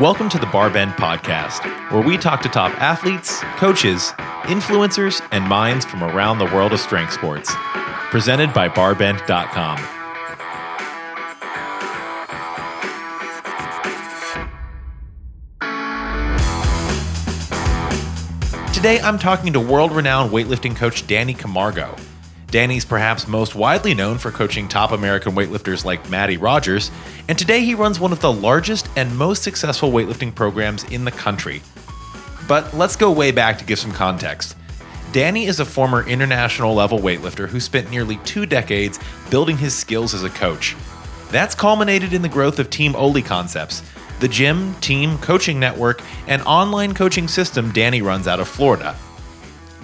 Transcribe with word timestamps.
Welcome 0.00 0.28
to 0.28 0.38
the 0.38 0.44
Barbend 0.44 0.94
Podcast, 0.96 1.64
where 1.90 2.02
we 2.02 2.18
talk 2.18 2.42
to 2.42 2.50
top 2.50 2.70
athletes, 2.82 3.40
coaches, 3.56 4.12
influencers, 4.42 5.26
and 5.32 5.42
minds 5.48 5.86
from 5.86 6.04
around 6.04 6.38
the 6.38 6.44
world 6.44 6.74
of 6.74 6.80
strength 6.80 7.14
sports. 7.14 7.50
Presented 8.10 8.52
by 8.52 8.68
Barbend.com. 8.68 9.78
Today, 18.74 19.00
I'm 19.00 19.18
talking 19.18 19.54
to 19.54 19.60
world 19.60 19.92
renowned 19.92 20.30
weightlifting 20.30 20.76
coach 20.76 21.06
Danny 21.06 21.32
Camargo. 21.32 21.96
Danny's 22.48 22.84
perhaps 22.84 23.26
most 23.26 23.54
widely 23.54 23.92
known 23.92 24.18
for 24.18 24.30
coaching 24.30 24.68
top 24.68 24.92
American 24.92 25.34
weightlifters 25.34 25.84
like 25.84 26.08
Mattie 26.08 26.36
Rogers, 26.36 26.90
and 27.28 27.36
today 27.36 27.64
he 27.64 27.74
runs 27.74 27.98
one 27.98 28.12
of 28.12 28.20
the 28.20 28.32
largest 28.32 28.88
and 28.96 29.16
most 29.16 29.42
successful 29.42 29.90
weightlifting 29.90 30.34
programs 30.34 30.84
in 30.84 31.04
the 31.04 31.10
country. 31.10 31.60
But 32.46 32.72
let's 32.72 32.94
go 32.94 33.10
way 33.10 33.32
back 33.32 33.58
to 33.58 33.64
give 33.64 33.80
some 33.80 33.92
context. 33.92 34.56
Danny 35.12 35.46
is 35.46 35.60
a 35.60 35.64
former 35.64 36.06
international 36.06 36.74
level 36.74 36.98
weightlifter 36.98 37.48
who 37.48 37.58
spent 37.58 37.90
nearly 37.90 38.16
two 38.18 38.46
decades 38.46 39.00
building 39.30 39.56
his 39.56 39.74
skills 39.74 40.14
as 40.14 40.22
a 40.22 40.30
coach. 40.30 40.76
That's 41.30 41.54
culminated 41.54 42.12
in 42.12 42.22
the 42.22 42.28
growth 42.28 42.60
of 42.60 42.70
Team 42.70 42.94
Oly 42.94 43.22
Concepts, 43.22 43.82
the 44.20 44.28
gym, 44.28 44.74
team, 44.76 45.18
coaching 45.18 45.58
network, 45.58 46.00
and 46.28 46.42
online 46.42 46.94
coaching 46.94 47.26
system 47.28 47.72
Danny 47.72 48.02
runs 48.02 48.28
out 48.28 48.40
of 48.40 48.46
Florida. 48.46 48.96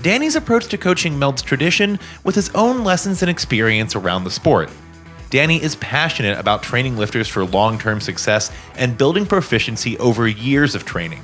Danny's 0.02 0.34
approach 0.34 0.66
to 0.66 0.78
coaching 0.78 1.14
melds 1.14 1.44
tradition 1.44 1.96
with 2.24 2.34
his 2.34 2.50
own 2.56 2.82
lessons 2.82 3.22
and 3.22 3.30
experience 3.30 3.94
around 3.94 4.24
the 4.24 4.32
sport. 4.32 4.68
Danny 5.30 5.62
is 5.62 5.76
passionate 5.76 6.38
about 6.38 6.64
training 6.64 6.96
lifters 6.96 7.28
for 7.28 7.44
long 7.44 7.78
term 7.78 8.00
success 8.00 8.50
and 8.74 8.98
building 8.98 9.24
proficiency 9.24 9.96
over 9.98 10.26
years 10.26 10.74
of 10.74 10.84
training. 10.84 11.22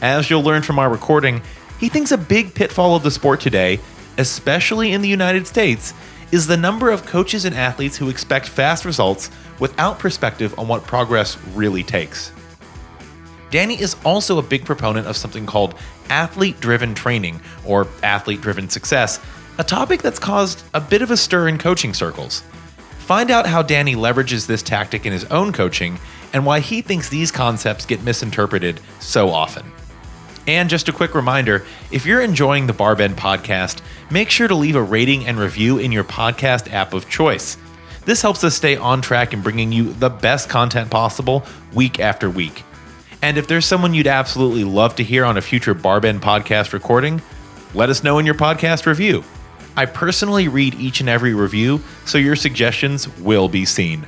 As 0.00 0.30
you'll 0.30 0.44
learn 0.44 0.62
from 0.62 0.78
our 0.78 0.88
recording, 0.88 1.42
he 1.80 1.88
thinks 1.88 2.12
a 2.12 2.16
big 2.16 2.54
pitfall 2.54 2.94
of 2.94 3.02
the 3.02 3.10
sport 3.10 3.40
today, 3.40 3.80
especially 4.16 4.92
in 4.92 5.02
the 5.02 5.08
United 5.08 5.46
States, 5.48 5.92
is 6.30 6.46
the 6.46 6.56
number 6.56 6.90
of 6.90 7.04
coaches 7.06 7.44
and 7.44 7.54
athletes 7.54 7.96
who 7.96 8.10
expect 8.10 8.48
fast 8.48 8.84
results 8.84 9.28
without 9.58 9.98
perspective 9.98 10.56
on 10.56 10.68
what 10.68 10.84
progress 10.84 11.36
really 11.48 11.82
takes. 11.82 12.30
Danny 13.50 13.80
is 13.80 13.96
also 14.04 14.38
a 14.38 14.42
big 14.42 14.64
proponent 14.64 15.06
of 15.06 15.16
something 15.16 15.46
called 15.46 15.74
athlete 16.10 16.60
driven 16.60 16.94
training 16.94 17.40
or 17.64 17.86
athlete 18.02 18.40
driven 18.40 18.68
success, 18.68 19.20
a 19.58 19.64
topic 19.64 20.02
that's 20.02 20.18
caused 20.18 20.62
a 20.74 20.80
bit 20.80 21.02
of 21.02 21.10
a 21.10 21.16
stir 21.16 21.48
in 21.48 21.58
coaching 21.58 21.94
circles. 21.94 22.42
Find 22.98 23.30
out 23.30 23.46
how 23.46 23.62
Danny 23.62 23.94
leverages 23.94 24.46
this 24.46 24.62
tactic 24.62 25.06
in 25.06 25.12
his 25.12 25.24
own 25.26 25.52
coaching 25.52 25.98
and 26.32 26.44
why 26.44 26.60
he 26.60 26.82
thinks 26.82 27.08
these 27.08 27.30
concepts 27.30 27.86
get 27.86 28.02
misinterpreted 28.02 28.80
so 28.98 29.30
often. 29.30 29.70
And 30.46 30.68
just 30.68 30.88
a 30.88 30.92
quick 30.92 31.14
reminder 31.14 31.64
if 31.90 32.04
you're 32.04 32.20
enjoying 32.20 32.66
the 32.66 32.72
Barbend 32.72 33.14
podcast, 33.14 33.80
make 34.10 34.30
sure 34.30 34.48
to 34.48 34.54
leave 34.54 34.76
a 34.76 34.82
rating 34.82 35.26
and 35.26 35.38
review 35.38 35.78
in 35.78 35.92
your 35.92 36.04
podcast 36.04 36.72
app 36.72 36.92
of 36.92 37.08
choice. 37.08 37.56
This 38.04 38.20
helps 38.20 38.44
us 38.44 38.54
stay 38.54 38.76
on 38.76 39.00
track 39.00 39.32
in 39.32 39.40
bringing 39.40 39.72
you 39.72 39.92
the 39.94 40.10
best 40.10 40.48
content 40.48 40.90
possible 40.90 41.44
week 41.72 42.00
after 42.00 42.28
week. 42.28 42.62
And 43.24 43.38
if 43.38 43.46
there's 43.46 43.64
someone 43.64 43.94
you'd 43.94 44.06
absolutely 44.06 44.64
love 44.64 44.96
to 44.96 45.02
hear 45.02 45.24
on 45.24 45.38
a 45.38 45.40
future 45.40 45.74
Barbend 45.74 46.20
podcast 46.20 46.74
recording, 46.74 47.22
let 47.72 47.88
us 47.88 48.04
know 48.04 48.18
in 48.18 48.26
your 48.26 48.34
podcast 48.34 48.84
review. 48.84 49.24
I 49.78 49.86
personally 49.86 50.46
read 50.48 50.74
each 50.74 51.00
and 51.00 51.08
every 51.08 51.32
review, 51.32 51.80
so 52.04 52.18
your 52.18 52.36
suggestions 52.36 53.08
will 53.20 53.48
be 53.48 53.64
seen. 53.64 54.06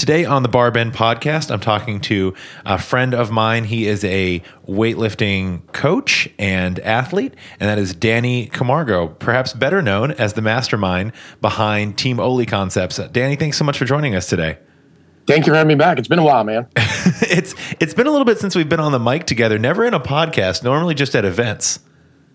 Today 0.00 0.24
on 0.24 0.42
the 0.42 0.48
Barbend 0.48 0.92
podcast, 0.92 1.50
I'm 1.50 1.60
talking 1.60 2.00
to 2.00 2.32
a 2.64 2.78
friend 2.78 3.12
of 3.12 3.30
mine. 3.30 3.64
He 3.64 3.86
is 3.86 4.02
a 4.02 4.42
weightlifting 4.66 5.70
coach 5.74 6.26
and 6.38 6.78
athlete, 6.78 7.34
and 7.60 7.68
that 7.68 7.76
is 7.76 7.94
Danny 7.94 8.46
Camargo, 8.46 9.08
perhaps 9.08 9.52
better 9.52 9.82
known 9.82 10.12
as 10.12 10.32
the 10.32 10.40
mastermind 10.40 11.12
behind 11.42 11.98
Team 11.98 12.18
Oly 12.18 12.46
Concepts. 12.46 12.96
Danny, 12.96 13.36
thanks 13.36 13.58
so 13.58 13.64
much 13.66 13.76
for 13.76 13.84
joining 13.84 14.14
us 14.14 14.26
today. 14.26 14.56
Thank 15.26 15.46
you 15.46 15.52
for 15.52 15.56
having 15.58 15.68
me 15.68 15.74
back. 15.74 15.98
It's 15.98 16.08
been 16.08 16.18
a 16.18 16.24
while, 16.24 16.44
man. 16.44 16.66
it's 16.76 17.54
it's 17.78 17.92
been 17.92 18.06
a 18.06 18.10
little 18.10 18.24
bit 18.24 18.38
since 18.38 18.56
we've 18.56 18.70
been 18.70 18.80
on 18.80 18.92
the 18.92 18.98
mic 18.98 19.26
together. 19.26 19.58
Never 19.58 19.84
in 19.84 19.92
a 19.92 20.00
podcast. 20.00 20.64
Normally 20.64 20.94
just 20.94 21.14
at 21.14 21.26
events. 21.26 21.78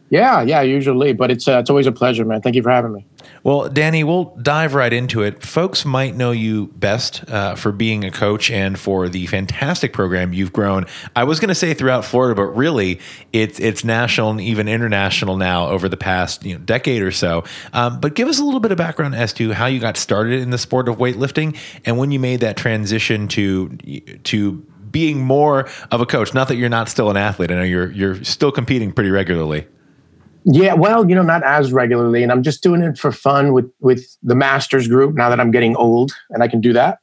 Yeah, 0.09 0.43
yeah, 0.43 0.61
usually, 0.61 1.13
but 1.13 1.31
it's 1.31 1.47
uh, 1.47 1.57
it's 1.57 1.69
always 1.69 1.87
a 1.87 1.91
pleasure, 1.91 2.25
man. 2.25 2.41
Thank 2.41 2.55
you 2.55 2.61
for 2.61 2.69
having 2.69 2.93
me. 2.93 3.05
Well, 3.43 3.69
Danny, 3.69 4.03
we'll 4.03 4.35
dive 4.41 4.75
right 4.75 4.93
into 4.93 5.23
it. 5.23 5.41
Folks 5.43 5.83
might 5.83 6.15
know 6.15 6.31
you 6.31 6.67
best 6.75 7.27
uh, 7.27 7.55
for 7.55 7.71
being 7.71 8.03
a 8.03 8.11
coach 8.11 8.51
and 8.51 8.77
for 8.79 9.09
the 9.09 9.25
fantastic 9.25 9.93
program 9.93 10.31
you've 10.31 10.53
grown. 10.53 10.85
I 11.15 11.23
was 11.23 11.39
going 11.39 11.49
to 11.49 11.55
say 11.55 11.73
throughout 11.73 12.05
Florida, 12.05 12.35
but 12.35 12.55
really, 12.55 12.99
it's 13.33 13.59
it's 13.59 13.83
national 13.83 14.29
and 14.29 14.41
even 14.41 14.67
international 14.67 15.37
now 15.37 15.69
over 15.69 15.89
the 15.89 15.97
past 15.97 16.45
you 16.45 16.53
know, 16.53 16.59
decade 16.59 17.01
or 17.01 17.11
so. 17.11 17.43
Um, 17.73 17.99
but 17.99 18.13
give 18.13 18.27
us 18.27 18.39
a 18.39 18.43
little 18.43 18.59
bit 18.59 18.71
of 18.71 18.77
background 18.77 19.15
as 19.15 19.33
to 19.33 19.53
how 19.53 19.65
you 19.65 19.79
got 19.79 19.97
started 19.97 20.39
in 20.39 20.51
the 20.51 20.59
sport 20.59 20.87
of 20.87 20.97
weightlifting 20.97 21.57
and 21.83 21.97
when 21.97 22.11
you 22.11 22.19
made 22.19 22.41
that 22.41 22.57
transition 22.57 23.27
to 23.29 23.69
to 24.23 24.65
being 24.91 25.19
more 25.19 25.67
of 25.91 25.99
a 25.99 26.05
coach. 26.05 26.33
Not 26.33 26.47
that 26.49 26.57
you're 26.57 26.69
not 26.69 26.89
still 26.89 27.09
an 27.09 27.17
athlete. 27.17 27.51
I 27.51 27.55
know 27.55 27.63
you're 27.63 27.91
you're 27.91 28.23
still 28.23 28.51
competing 28.51 28.91
pretty 28.91 29.09
regularly. 29.09 29.67
Yeah, 30.45 30.75
well, 30.75 31.09
you 31.09 31.15
know, 31.15 31.23
not 31.23 31.43
as 31.43 31.73
regularly, 31.73 32.21
and 32.21 32.31
I'm 32.31 32.43
just 32.43 32.61
doing 32.61 32.83
it 32.83 32.97
for 32.99 33.11
fun 33.11 33.51
with 33.51 33.65
with 33.79 34.05
the 34.21 34.35
masters 34.35 34.87
group. 34.87 35.15
Now 35.15 35.29
that 35.29 35.39
I'm 35.39 35.49
getting 35.49 35.75
old 35.75 36.11
and 36.29 36.43
I 36.43 36.47
can 36.47 36.61
do 36.61 36.71
that, 36.73 36.99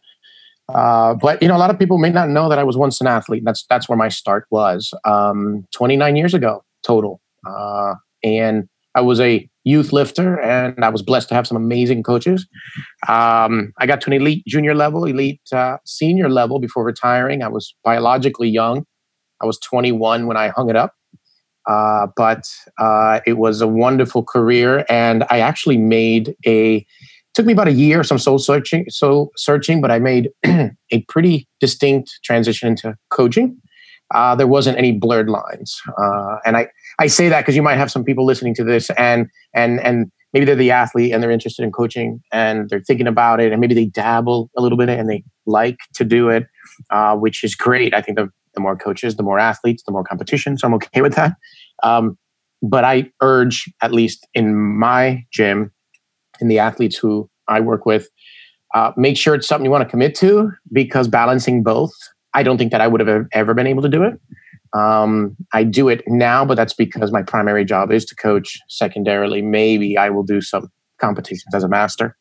uh, 0.72 1.14
but 1.14 1.42
you 1.42 1.48
know, 1.48 1.56
a 1.56 1.58
lot 1.58 1.70
of 1.70 1.78
people 1.78 1.98
may 1.98 2.10
not 2.10 2.28
know 2.28 2.48
that 2.48 2.60
I 2.60 2.64
was 2.64 2.76
once 2.76 3.00
an 3.00 3.08
athlete. 3.08 3.42
That's 3.44 3.66
that's 3.68 3.88
where 3.88 3.98
my 3.98 4.08
start 4.08 4.46
was. 4.50 4.94
Um, 5.04 5.66
29 5.74 6.14
years 6.14 6.34
ago 6.34 6.64
total, 6.84 7.20
uh, 7.44 7.94
and 8.22 8.68
I 8.94 9.00
was 9.00 9.20
a 9.20 9.48
youth 9.64 9.92
lifter, 9.92 10.40
and 10.40 10.84
I 10.84 10.88
was 10.88 11.02
blessed 11.02 11.28
to 11.30 11.34
have 11.34 11.46
some 11.48 11.56
amazing 11.56 12.04
coaches. 12.04 12.46
Um, 13.08 13.72
I 13.78 13.86
got 13.86 14.00
to 14.02 14.06
an 14.08 14.12
elite 14.12 14.44
junior 14.46 14.74
level, 14.74 15.04
elite 15.04 15.40
uh, 15.52 15.78
senior 15.84 16.28
level 16.28 16.60
before 16.60 16.84
retiring. 16.84 17.42
I 17.42 17.48
was 17.48 17.74
biologically 17.82 18.48
young. 18.48 18.84
I 19.40 19.46
was 19.46 19.58
21 19.58 20.28
when 20.28 20.36
I 20.36 20.48
hung 20.48 20.70
it 20.70 20.76
up. 20.76 20.94
Uh, 21.66 22.08
but 22.16 22.44
uh, 22.78 23.20
it 23.26 23.34
was 23.34 23.60
a 23.60 23.66
wonderful 23.66 24.22
career, 24.22 24.84
and 24.88 25.24
I 25.30 25.40
actually 25.40 25.78
made 25.78 26.34
a. 26.46 26.86
Took 27.34 27.46
me 27.46 27.54
about 27.54 27.68
a 27.68 27.72
year, 27.72 28.04
some 28.04 28.18
soul 28.18 28.38
searching, 28.38 28.84
soul 28.90 29.32
searching, 29.36 29.80
but 29.80 29.90
I 29.90 29.98
made 29.98 30.28
a 30.46 31.02
pretty 31.08 31.48
distinct 31.60 32.18
transition 32.22 32.68
into 32.68 32.94
coaching. 33.10 33.56
Uh, 34.14 34.34
there 34.34 34.46
wasn't 34.46 34.76
any 34.76 34.92
blurred 34.92 35.30
lines, 35.30 35.80
uh, 35.98 36.36
and 36.44 36.56
I 36.56 36.68
I 36.98 37.06
say 37.06 37.28
that 37.30 37.40
because 37.40 37.56
you 37.56 37.62
might 37.62 37.76
have 37.76 37.90
some 37.90 38.04
people 38.04 38.26
listening 38.26 38.54
to 38.56 38.64
this, 38.64 38.90
and 38.98 39.28
and 39.54 39.80
and 39.80 40.10
maybe 40.32 40.44
they're 40.44 40.56
the 40.56 40.70
athlete 40.70 41.12
and 41.12 41.22
they're 41.22 41.30
interested 41.30 41.62
in 41.62 41.70
coaching 41.72 42.20
and 42.32 42.68
they're 42.68 42.80
thinking 42.80 43.06
about 43.06 43.40
it, 43.40 43.52
and 43.52 43.60
maybe 43.60 43.74
they 43.74 43.86
dabble 43.86 44.50
a 44.56 44.60
little 44.60 44.78
bit 44.78 44.88
and 44.88 45.08
they 45.08 45.24
like 45.46 45.78
to 45.94 46.04
do 46.04 46.28
it, 46.28 46.46
uh, 46.90 47.16
which 47.16 47.42
is 47.44 47.54
great. 47.54 47.94
I 47.94 48.02
think 48.02 48.18
the 48.18 48.30
the 48.54 48.60
more 48.60 48.76
coaches, 48.76 49.16
the 49.16 49.22
more 49.22 49.38
athletes, 49.38 49.82
the 49.84 49.92
more 49.92 50.04
competition. 50.04 50.58
So 50.58 50.66
I'm 50.66 50.74
okay 50.74 51.00
with 51.02 51.14
that. 51.14 51.32
Um, 51.82 52.18
but 52.62 52.84
I 52.84 53.10
urge, 53.20 53.68
at 53.82 53.92
least 53.92 54.26
in 54.34 54.54
my 54.54 55.24
gym, 55.32 55.72
in 56.40 56.48
the 56.48 56.58
athletes 56.58 56.96
who 56.96 57.28
I 57.48 57.60
work 57.60 57.86
with, 57.86 58.08
uh, 58.74 58.92
make 58.96 59.16
sure 59.16 59.34
it's 59.34 59.46
something 59.46 59.64
you 59.64 59.70
want 59.70 59.82
to 59.82 59.90
commit 59.90 60.14
to 60.16 60.50
because 60.72 61.08
balancing 61.08 61.62
both, 61.62 61.92
I 62.34 62.42
don't 62.42 62.58
think 62.58 62.72
that 62.72 62.80
I 62.80 62.88
would 62.88 63.00
have 63.00 63.26
ever 63.32 63.54
been 63.54 63.66
able 63.66 63.82
to 63.82 63.88
do 63.88 64.02
it. 64.02 64.18
Um, 64.72 65.36
I 65.52 65.64
do 65.64 65.88
it 65.88 66.02
now, 66.06 66.44
but 66.44 66.54
that's 66.54 66.72
because 66.72 67.12
my 67.12 67.22
primary 67.22 67.64
job 67.64 67.92
is 67.92 68.06
to 68.06 68.14
coach. 68.14 68.58
Secondarily, 68.68 69.42
maybe 69.42 69.98
I 69.98 70.08
will 70.08 70.22
do 70.22 70.40
some 70.40 70.68
competitions 70.98 71.54
as 71.54 71.62
a 71.62 71.68
master. 71.68 72.16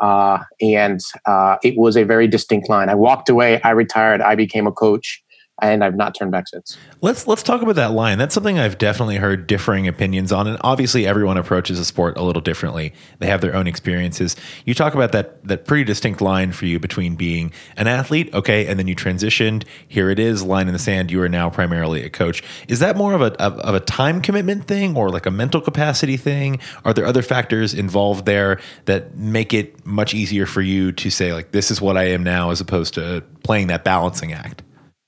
Uh, 0.00 0.38
and 0.60 1.00
uh, 1.26 1.56
it 1.62 1.74
was 1.76 1.96
a 1.96 2.02
very 2.02 2.26
distinct 2.26 2.68
line. 2.68 2.88
I 2.88 2.96
walked 2.96 3.28
away, 3.28 3.62
I 3.62 3.70
retired, 3.70 4.20
I 4.20 4.34
became 4.34 4.66
a 4.66 4.72
coach 4.72 5.22
and 5.62 5.84
I've 5.84 5.94
not 5.94 6.14
turned 6.14 6.32
back 6.32 6.48
since. 6.48 6.76
Let's 7.00 7.26
let's 7.26 7.42
talk 7.42 7.62
about 7.62 7.76
that 7.76 7.92
line. 7.92 8.18
That's 8.18 8.34
something 8.34 8.58
I've 8.58 8.76
definitely 8.76 9.16
heard 9.16 9.46
differing 9.46 9.86
opinions 9.86 10.32
on, 10.32 10.48
and 10.48 10.58
obviously 10.62 11.06
everyone 11.06 11.36
approaches 11.36 11.78
a 11.78 11.84
sport 11.84 12.16
a 12.16 12.22
little 12.22 12.42
differently. 12.42 12.92
They 13.20 13.26
have 13.26 13.40
their 13.40 13.54
own 13.54 13.66
experiences. 13.66 14.34
You 14.64 14.74
talk 14.74 14.94
about 14.94 15.12
that 15.12 15.44
that 15.46 15.64
pretty 15.64 15.84
distinct 15.84 16.20
line 16.20 16.52
for 16.52 16.66
you 16.66 16.80
between 16.80 17.14
being 17.14 17.52
an 17.76 17.86
athlete, 17.86 18.34
okay, 18.34 18.66
and 18.66 18.78
then 18.78 18.88
you 18.88 18.96
transitioned. 18.96 19.64
Here 19.86 20.10
it 20.10 20.18
is, 20.18 20.42
line 20.42 20.66
in 20.66 20.72
the 20.72 20.78
sand. 20.78 21.12
You 21.12 21.22
are 21.22 21.28
now 21.28 21.50
primarily 21.50 22.02
a 22.02 22.10
coach. 22.10 22.42
Is 22.66 22.80
that 22.80 22.96
more 22.96 23.14
of 23.14 23.20
a 23.20 23.40
of, 23.40 23.58
of 23.60 23.74
a 23.76 23.80
time 23.80 24.20
commitment 24.20 24.66
thing, 24.66 24.96
or 24.96 25.08
like 25.08 25.26
a 25.26 25.30
mental 25.30 25.60
capacity 25.60 26.16
thing? 26.16 26.58
Are 26.84 26.92
there 26.92 27.06
other 27.06 27.22
factors 27.22 27.74
involved 27.74 28.26
there 28.26 28.60
that 28.86 29.16
make 29.16 29.54
it 29.54 29.86
much 29.86 30.14
easier 30.14 30.46
for 30.46 30.62
you 30.62 30.90
to 30.92 31.10
say 31.10 31.32
like 31.32 31.52
this 31.52 31.70
is 31.70 31.80
what 31.80 31.96
I 31.96 32.08
am 32.08 32.24
now, 32.24 32.50
as 32.50 32.60
opposed 32.60 32.94
to 32.94 33.22
playing 33.44 33.68
that 33.68 33.84
balancing 33.84 34.32
act? 34.32 34.63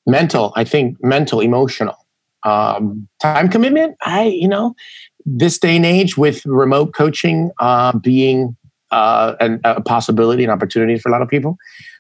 Mental 0.06 0.52
i 0.56 0.64
think 0.64 0.96
mental 1.02 1.40
emotional 1.40 1.96
um, 2.44 3.08
time 3.20 3.48
commitment 3.48 3.96
i 4.02 4.24
you 4.24 4.48
know 4.48 4.74
this 5.26 5.58
day 5.58 5.76
and 5.76 5.84
age 5.84 6.16
with 6.16 6.46
remote 6.46 6.94
coaching 6.94 7.50
uh, 7.58 7.92
being 7.98 8.56
uh, 8.90 9.34
and 9.40 9.60
a 9.64 9.80
possibility 9.80 10.44
and 10.44 10.52
opportunity 10.52 10.98
for 10.98 11.08
a 11.08 11.12
lot 11.12 11.22
of 11.22 11.28
people. 11.28 11.56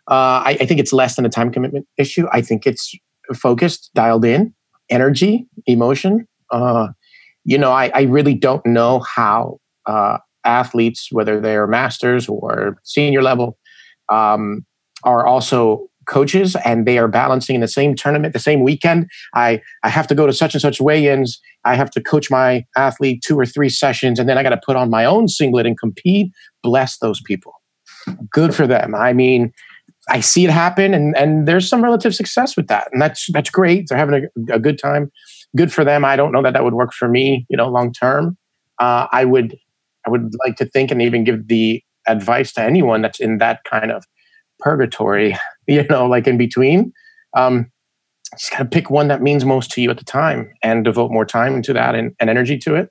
Uh, 0.08 0.40
I, 0.44 0.56
I 0.60 0.66
think 0.66 0.78
it's 0.78 0.92
less 0.92 1.16
than 1.16 1.26
a 1.26 1.28
time 1.28 1.50
commitment 1.50 1.86
issue. 1.98 2.26
I 2.32 2.40
think 2.40 2.66
it's 2.66 2.94
focused, 3.34 3.90
dialed 3.94 4.24
in, 4.24 4.54
energy, 4.88 5.46
emotion. 5.66 6.28
Uh, 6.50 6.88
you 7.44 7.58
know, 7.58 7.72
I, 7.72 7.90
I, 7.92 8.02
really 8.02 8.34
don't 8.34 8.64
know 8.64 9.00
how 9.00 9.58
uh, 9.86 10.18
athletes, 10.44 11.08
whether 11.10 11.40
they're 11.40 11.66
masters 11.66 12.28
or 12.28 12.78
senior 12.84 13.22
level, 13.22 13.58
um, 14.08 14.64
are 15.02 15.26
also 15.26 15.88
coaches 16.06 16.56
and 16.64 16.86
they 16.86 16.98
are 16.98 17.08
balancing 17.08 17.54
in 17.54 17.60
the 17.60 17.68
same 17.68 17.94
tournament, 17.94 18.32
the 18.32 18.38
same 18.38 18.62
weekend. 18.62 19.08
I, 19.34 19.60
I 19.82 19.88
have 19.88 20.06
to 20.08 20.14
go 20.14 20.26
to 20.26 20.32
such 20.32 20.54
and 20.54 20.60
such 20.62 20.80
weigh 20.80 21.08
ins. 21.08 21.40
I 21.64 21.74
have 21.74 21.90
to 21.92 22.02
coach 22.02 22.30
my 22.30 22.64
athlete 22.76 23.22
two 23.24 23.38
or 23.38 23.46
three 23.46 23.68
sessions, 23.68 24.18
and 24.18 24.28
then 24.28 24.38
I 24.38 24.42
got 24.42 24.50
to 24.50 24.60
put 24.64 24.76
on 24.76 24.90
my 24.90 25.04
own 25.04 25.28
singlet 25.28 25.66
and 25.66 25.78
compete. 25.78 26.32
Bless 26.62 26.98
those 26.98 27.20
people. 27.20 27.52
Good 28.30 28.54
for 28.54 28.66
them. 28.66 28.94
I 28.94 29.12
mean, 29.12 29.52
I 30.08 30.20
see 30.20 30.44
it 30.44 30.50
happen, 30.50 30.94
and 30.94 31.16
and 31.16 31.48
there's 31.48 31.68
some 31.68 31.82
relative 31.82 32.14
success 32.14 32.56
with 32.56 32.68
that, 32.68 32.88
and 32.92 33.02
that's 33.02 33.26
that's 33.32 33.50
great. 33.50 33.86
They're 33.88 33.98
having 33.98 34.28
a, 34.48 34.54
a 34.54 34.58
good 34.60 34.78
time. 34.78 35.10
Good 35.56 35.72
for 35.72 35.84
them. 35.84 36.04
I 36.04 36.14
don't 36.16 36.32
know 36.32 36.42
that 36.42 36.52
that 36.52 36.62
would 36.64 36.74
work 36.74 36.92
for 36.92 37.08
me, 37.08 37.46
you 37.48 37.56
know, 37.56 37.68
long 37.68 37.92
term. 37.92 38.36
Uh, 38.78 39.08
I 39.10 39.24
would 39.24 39.56
I 40.06 40.10
would 40.10 40.34
like 40.44 40.56
to 40.56 40.66
think 40.66 40.90
and 40.90 41.02
even 41.02 41.24
give 41.24 41.48
the 41.48 41.82
advice 42.06 42.52
to 42.52 42.62
anyone 42.62 43.02
that's 43.02 43.18
in 43.18 43.38
that 43.38 43.64
kind 43.64 43.90
of 43.90 44.04
purgatory, 44.60 45.36
you 45.68 45.84
know, 45.88 46.06
like 46.06 46.26
in 46.26 46.38
between. 46.38 46.92
Um, 47.36 47.70
just 48.36 48.50
got 48.50 48.58
to 48.58 48.64
pick 48.64 48.90
one 48.90 49.08
that 49.08 49.22
means 49.22 49.44
most 49.44 49.70
to 49.72 49.80
you 49.80 49.90
at 49.90 49.98
the 49.98 50.04
time 50.04 50.52
and 50.62 50.84
devote 50.84 51.10
more 51.10 51.24
time 51.24 51.62
to 51.62 51.72
that 51.72 51.94
and, 51.94 52.14
and 52.18 52.28
energy 52.28 52.58
to 52.58 52.74
it. 52.74 52.90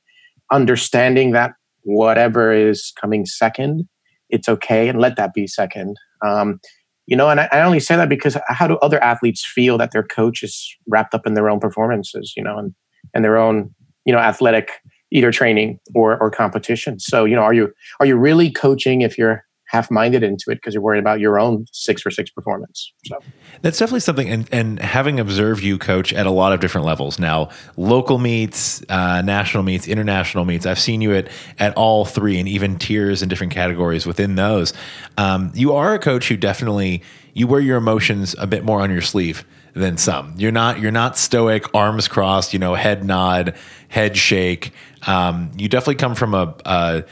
Understanding 0.52 1.32
that 1.32 1.54
whatever 1.84 2.54
is 2.54 2.94
coming 3.00 3.26
second, 3.26 3.88
it's 4.30 4.50
okay 4.50 4.88
and 4.88 5.00
let 5.00 5.18
that 5.18 5.34
be 5.34 5.46
second. 5.48 5.98
Um, 6.26 6.60
you 7.06 7.16
know, 7.16 7.30
and 7.30 7.42
I, 7.42 7.50
I, 7.52 7.62
only 7.62 7.80
say 7.80 7.96
that 7.96 8.10
because 8.10 8.36
how 8.48 8.68
do 8.68 8.78
other 8.78 9.04
athletes 9.04 9.46
feel 9.46 9.78
that 9.78 9.92
their 9.92 10.02
coach 10.02 10.42
is 10.42 10.76
wrapped 10.88 11.14
up 11.14 11.28
in 11.28 11.36
their 11.36 11.50
own 11.50 11.60
performances, 11.60 12.34
you 12.36 12.44
know, 12.44 12.58
and, 12.58 12.74
and 13.14 13.24
their 13.24 13.38
own, 13.38 13.76
you 14.06 14.14
know, 14.14 14.20
athletic 14.20 14.72
either 15.12 15.32
training 15.32 15.80
or, 15.94 16.18
or 16.18 16.32
competition. 16.32 17.00
So, 17.00 17.26
you 17.26 17.36
know, 17.36 17.44
are 17.44 17.54
you, 17.54 17.72
are 18.00 18.08
you 18.08 18.16
really 18.16 18.50
coaching 18.50 19.02
if 19.02 19.18
you're 19.18 19.45
half-minded 19.68 20.24
into 20.24 20.46
it 20.50 20.56
because 20.56 20.74
you're 20.74 20.84
worried 20.84 21.00
about 21.00 21.20
your 21.20 21.40
own 21.40 21.66
six 21.72 22.02
for 22.02 22.12
six 22.12 22.30
performance. 22.30 22.92
So 23.06 23.18
that's 23.62 23.80
definitely 23.80 24.02
something. 24.02 24.30
And, 24.30 24.48
and 24.52 24.80
having 24.80 25.20
observed 25.20 25.64
you 25.64 25.78
coach 25.78 26.14
at 26.14 26.26
a 26.26 26.32
lot 26.32 26.54
of 26.54 26.60
different 26.60 26.86
levels 26.86 27.20
now, 27.20 27.50
local 27.78 28.18
meets, 28.18 28.84
uh, 28.90 29.22
national 29.22 29.64
meets, 29.64 29.88
international 29.88 30.46
meets. 30.46 30.66
I've 30.66 30.80
seen 30.80 31.02
you 31.02 31.14
at 31.16 31.30
at 31.60 31.76
all 31.76 32.06
three, 32.06 32.40
and 32.40 32.48
even 32.48 32.78
tiers 32.78 33.22
and 33.22 33.30
different 33.30 33.54
categories 33.54 34.06
within 34.06 34.36
those. 34.36 34.74
Um, 35.18 35.52
you 35.56 35.74
are 35.74 35.94
a 35.94 36.00
coach 36.00 36.30
who 36.30 36.38
definitely 36.38 37.02
you 37.34 37.48
wear 37.48 37.60
your 37.60 37.78
emotions 37.78 38.36
a 38.40 38.48
bit 38.48 38.64
more 38.64 38.82
on 38.82 38.92
your 38.92 39.02
sleeve 39.02 39.46
than 39.74 39.98
some. 39.98 40.34
You're 40.38 40.52
not 40.52 40.80
you're 40.80 40.92
not 40.92 41.18
stoic, 41.18 41.74
arms 41.74 42.08
crossed, 42.08 42.54
you 42.54 42.60
know, 42.60 42.76
head 42.76 43.04
nod, 43.04 43.56
head 43.90 44.16
shake. 44.16 44.72
Um, 45.06 45.52
you 45.58 45.68
definitely 45.70 45.96
come 45.96 46.16
from 46.16 46.34
a, 46.34 46.56
a 46.66 47.04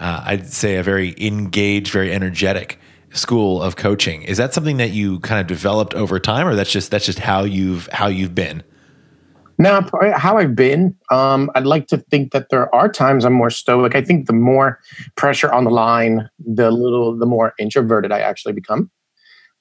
uh, 0.00 0.22
I'd 0.24 0.46
say 0.46 0.76
a 0.76 0.82
very 0.82 1.14
engaged, 1.18 1.92
very 1.92 2.12
energetic 2.12 2.78
school 3.12 3.62
of 3.62 3.76
coaching. 3.76 4.22
Is 4.22 4.38
that 4.38 4.52
something 4.52 4.76
that 4.78 4.90
you 4.90 5.20
kind 5.20 5.40
of 5.40 5.46
developed 5.46 5.94
over 5.94 6.18
time, 6.18 6.46
or 6.46 6.54
that's 6.54 6.70
just 6.70 6.90
that's 6.90 7.06
just 7.06 7.20
how 7.20 7.44
you've 7.44 7.88
how 7.92 8.08
you've 8.08 8.34
been? 8.34 8.62
Now, 9.56 9.88
how 10.16 10.36
I've 10.36 10.56
been. 10.56 10.96
Um, 11.12 11.50
I'd 11.54 11.66
like 11.66 11.86
to 11.88 11.98
think 11.98 12.32
that 12.32 12.48
there 12.50 12.74
are 12.74 12.88
times 12.88 13.24
I'm 13.24 13.32
more 13.32 13.50
stoic. 13.50 13.94
I 13.94 14.02
think 14.02 14.26
the 14.26 14.32
more 14.32 14.80
pressure 15.16 15.52
on 15.52 15.64
the 15.64 15.70
line, 15.70 16.28
the 16.38 16.70
little 16.70 17.16
the 17.16 17.26
more 17.26 17.54
introverted 17.58 18.10
I 18.10 18.20
actually 18.20 18.52
become. 18.52 18.90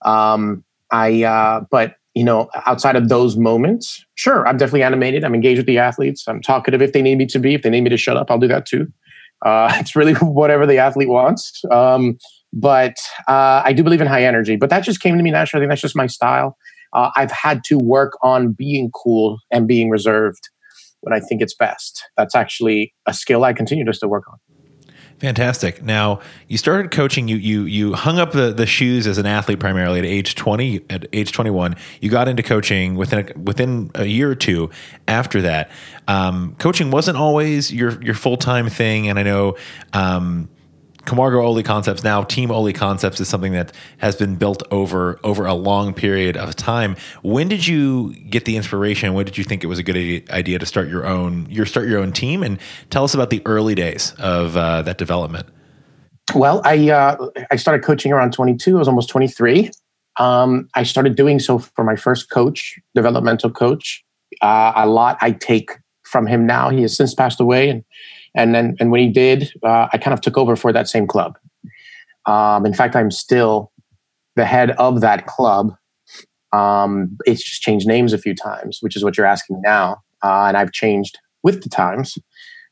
Um, 0.03 0.63
I 0.91 1.23
uh, 1.23 1.65
but 1.69 1.95
you 2.15 2.23
know, 2.23 2.49
outside 2.65 2.95
of 2.95 3.09
those 3.09 3.37
moments, 3.37 4.03
sure, 4.15 4.47
I'm 4.47 4.57
definitely 4.57 4.83
animated. 4.83 5.23
I'm 5.23 5.33
engaged 5.33 5.57
with 5.57 5.65
the 5.65 5.79
athletes. 5.79 6.27
I'm 6.27 6.41
talkative 6.41 6.81
if 6.81 6.93
they 6.93 7.01
need 7.01 7.17
me 7.17 7.25
to 7.27 7.39
be. 7.39 7.55
If 7.55 7.63
they 7.63 7.69
need 7.69 7.81
me 7.81 7.89
to 7.89 7.97
shut 7.97 8.17
up, 8.17 8.29
I'll 8.29 8.39
do 8.39 8.47
that 8.47 8.65
too. 8.65 8.91
Uh, 9.43 9.71
it's 9.79 9.95
really 9.95 10.13
whatever 10.21 10.65
the 10.65 10.77
athlete 10.77 11.09
wants. 11.09 11.61
Um, 11.71 12.17
but 12.51 12.95
uh, 13.27 13.61
I 13.65 13.73
do 13.73 13.83
believe 13.83 14.01
in 14.01 14.07
high 14.07 14.23
energy. 14.23 14.55
But 14.55 14.69
that 14.69 14.83
just 14.83 15.01
came 15.01 15.17
to 15.17 15.23
me 15.23 15.31
naturally. 15.31 15.61
I 15.61 15.63
think 15.63 15.71
that's 15.71 15.81
just 15.81 15.95
my 15.95 16.07
style. 16.07 16.57
Uh, 16.93 17.09
I've 17.15 17.31
had 17.31 17.63
to 17.65 17.77
work 17.77 18.13
on 18.21 18.51
being 18.51 18.91
cool 18.91 19.39
and 19.51 19.67
being 19.67 19.89
reserved 19.89 20.49
when 21.01 21.13
I 21.13 21.19
think 21.19 21.41
it's 21.41 21.55
best. 21.55 22.03
That's 22.15 22.35
actually 22.35 22.93
a 23.07 23.13
skill 23.13 23.43
I 23.43 23.53
continue 23.53 23.83
to 23.85 23.93
still 23.93 24.09
work 24.09 24.25
on. 24.31 24.37
Fantastic. 25.19 25.81
Now 25.81 26.19
you 26.47 26.57
started 26.57 26.91
coaching. 26.91 27.27
You 27.27 27.37
you 27.37 27.63
you 27.63 27.93
hung 27.93 28.19
up 28.19 28.33
the, 28.33 28.51
the 28.53 28.65
shoes 28.65 29.07
as 29.07 29.17
an 29.17 29.25
athlete 29.25 29.59
primarily 29.59 29.99
at 29.99 30.05
age 30.05 30.35
twenty. 30.35 30.83
At 30.89 31.07
age 31.13 31.31
twenty 31.31 31.49
one, 31.49 31.75
you 32.01 32.09
got 32.09 32.27
into 32.27 32.43
coaching 32.43 32.95
within 32.95 33.29
a, 33.29 33.39
within 33.39 33.91
a 33.95 34.05
year 34.05 34.29
or 34.29 34.35
two. 34.35 34.69
After 35.07 35.41
that, 35.43 35.71
um, 36.07 36.55
coaching 36.59 36.91
wasn't 36.91 37.17
always 37.17 37.71
your 37.71 38.03
your 38.03 38.15
full 38.15 38.37
time 38.37 38.69
thing, 38.69 39.07
and 39.07 39.17
I 39.17 39.23
know 39.23 39.55
um, 39.93 40.49
Camargo 41.05 41.41
Oly 41.41 41.63
Concepts 41.63 42.03
now 42.03 42.23
Team 42.23 42.51
Oly 42.51 42.73
Concepts 42.73 43.19
is 43.19 43.27
something 43.27 43.53
that 43.53 43.71
has 43.97 44.15
been 44.15 44.35
built 44.35 44.63
over 44.71 45.19
over 45.23 45.45
a 45.45 45.53
long 45.53 45.93
period 45.93 46.37
of 46.37 46.55
time. 46.55 46.95
When 47.21 47.47
did 47.49 47.67
you 47.67 48.13
get 48.13 48.45
the 48.45 48.55
inspiration? 48.55 49.13
When 49.13 49.25
did 49.25 49.37
you 49.37 49.43
think 49.43 49.63
it 49.63 49.67
was 49.67 49.79
a 49.79 49.83
good 49.83 50.29
idea 50.29 50.59
to 50.59 50.65
start 50.65 50.87
your 50.87 51.05
own 51.05 51.47
your 51.49 51.65
start 51.65 51.87
your 51.87 51.99
own 51.99 52.13
team? 52.13 52.43
And 52.43 52.59
tell 52.89 53.03
us 53.03 53.13
about 53.13 53.29
the 53.29 53.41
early 53.45 53.75
days 53.75 54.13
of 54.19 54.55
uh, 54.55 54.81
that 54.83 54.97
development. 54.97 55.47
Well, 56.33 56.61
I 56.63 56.89
uh, 56.89 57.29
I 57.51 57.57
started 57.57 57.83
coaching 57.83 58.11
around 58.11 58.31
22. 58.33 58.75
I 58.75 58.79
was 58.79 58.87
almost 58.87 59.09
23. 59.09 59.69
Um, 60.17 60.69
I 60.75 60.83
started 60.83 61.15
doing 61.15 61.39
so 61.39 61.59
for 61.59 61.83
my 61.83 61.95
first 61.95 62.29
coach, 62.29 62.79
developmental 62.95 63.49
coach. 63.49 64.03
Uh, 64.41 64.71
a 64.75 64.87
lot 64.87 65.17
I 65.21 65.31
take 65.31 65.71
from 66.03 66.27
him 66.27 66.45
now. 66.45 66.69
He 66.69 66.81
has 66.83 66.95
since 66.95 67.13
passed 67.13 67.39
away, 67.39 67.69
and 67.69 67.83
and 68.35 68.53
then, 68.53 68.75
and 68.79 68.91
when 68.91 69.01
he 69.01 69.09
did, 69.09 69.51
uh, 69.63 69.87
I 69.91 69.97
kind 69.97 70.13
of 70.13 70.21
took 70.21 70.37
over 70.37 70.55
for 70.55 70.73
that 70.73 70.87
same 70.87 71.07
club. 71.07 71.37
Um, 72.25 72.65
in 72.65 72.73
fact, 72.73 72.95
I'm 72.95 73.11
still 73.11 73.71
the 74.35 74.45
head 74.45 74.71
of 74.71 75.01
that 75.01 75.27
club. 75.27 75.73
Um, 76.51 77.17
it's 77.25 77.43
just 77.43 77.61
changed 77.61 77.87
names 77.87 78.13
a 78.13 78.17
few 78.17 78.35
times, 78.35 78.79
which 78.81 78.95
is 78.95 79.03
what 79.03 79.17
you're 79.17 79.25
asking 79.25 79.57
me 79.57 79.61
now. 79.63 79.97
Uh, 80.23 80.45
and 80.45 80.57
I've 80.57 80.71
changed 80.71 81.17
with 81.43 81.63
the 81.63 81.69
times. 81.69 82.17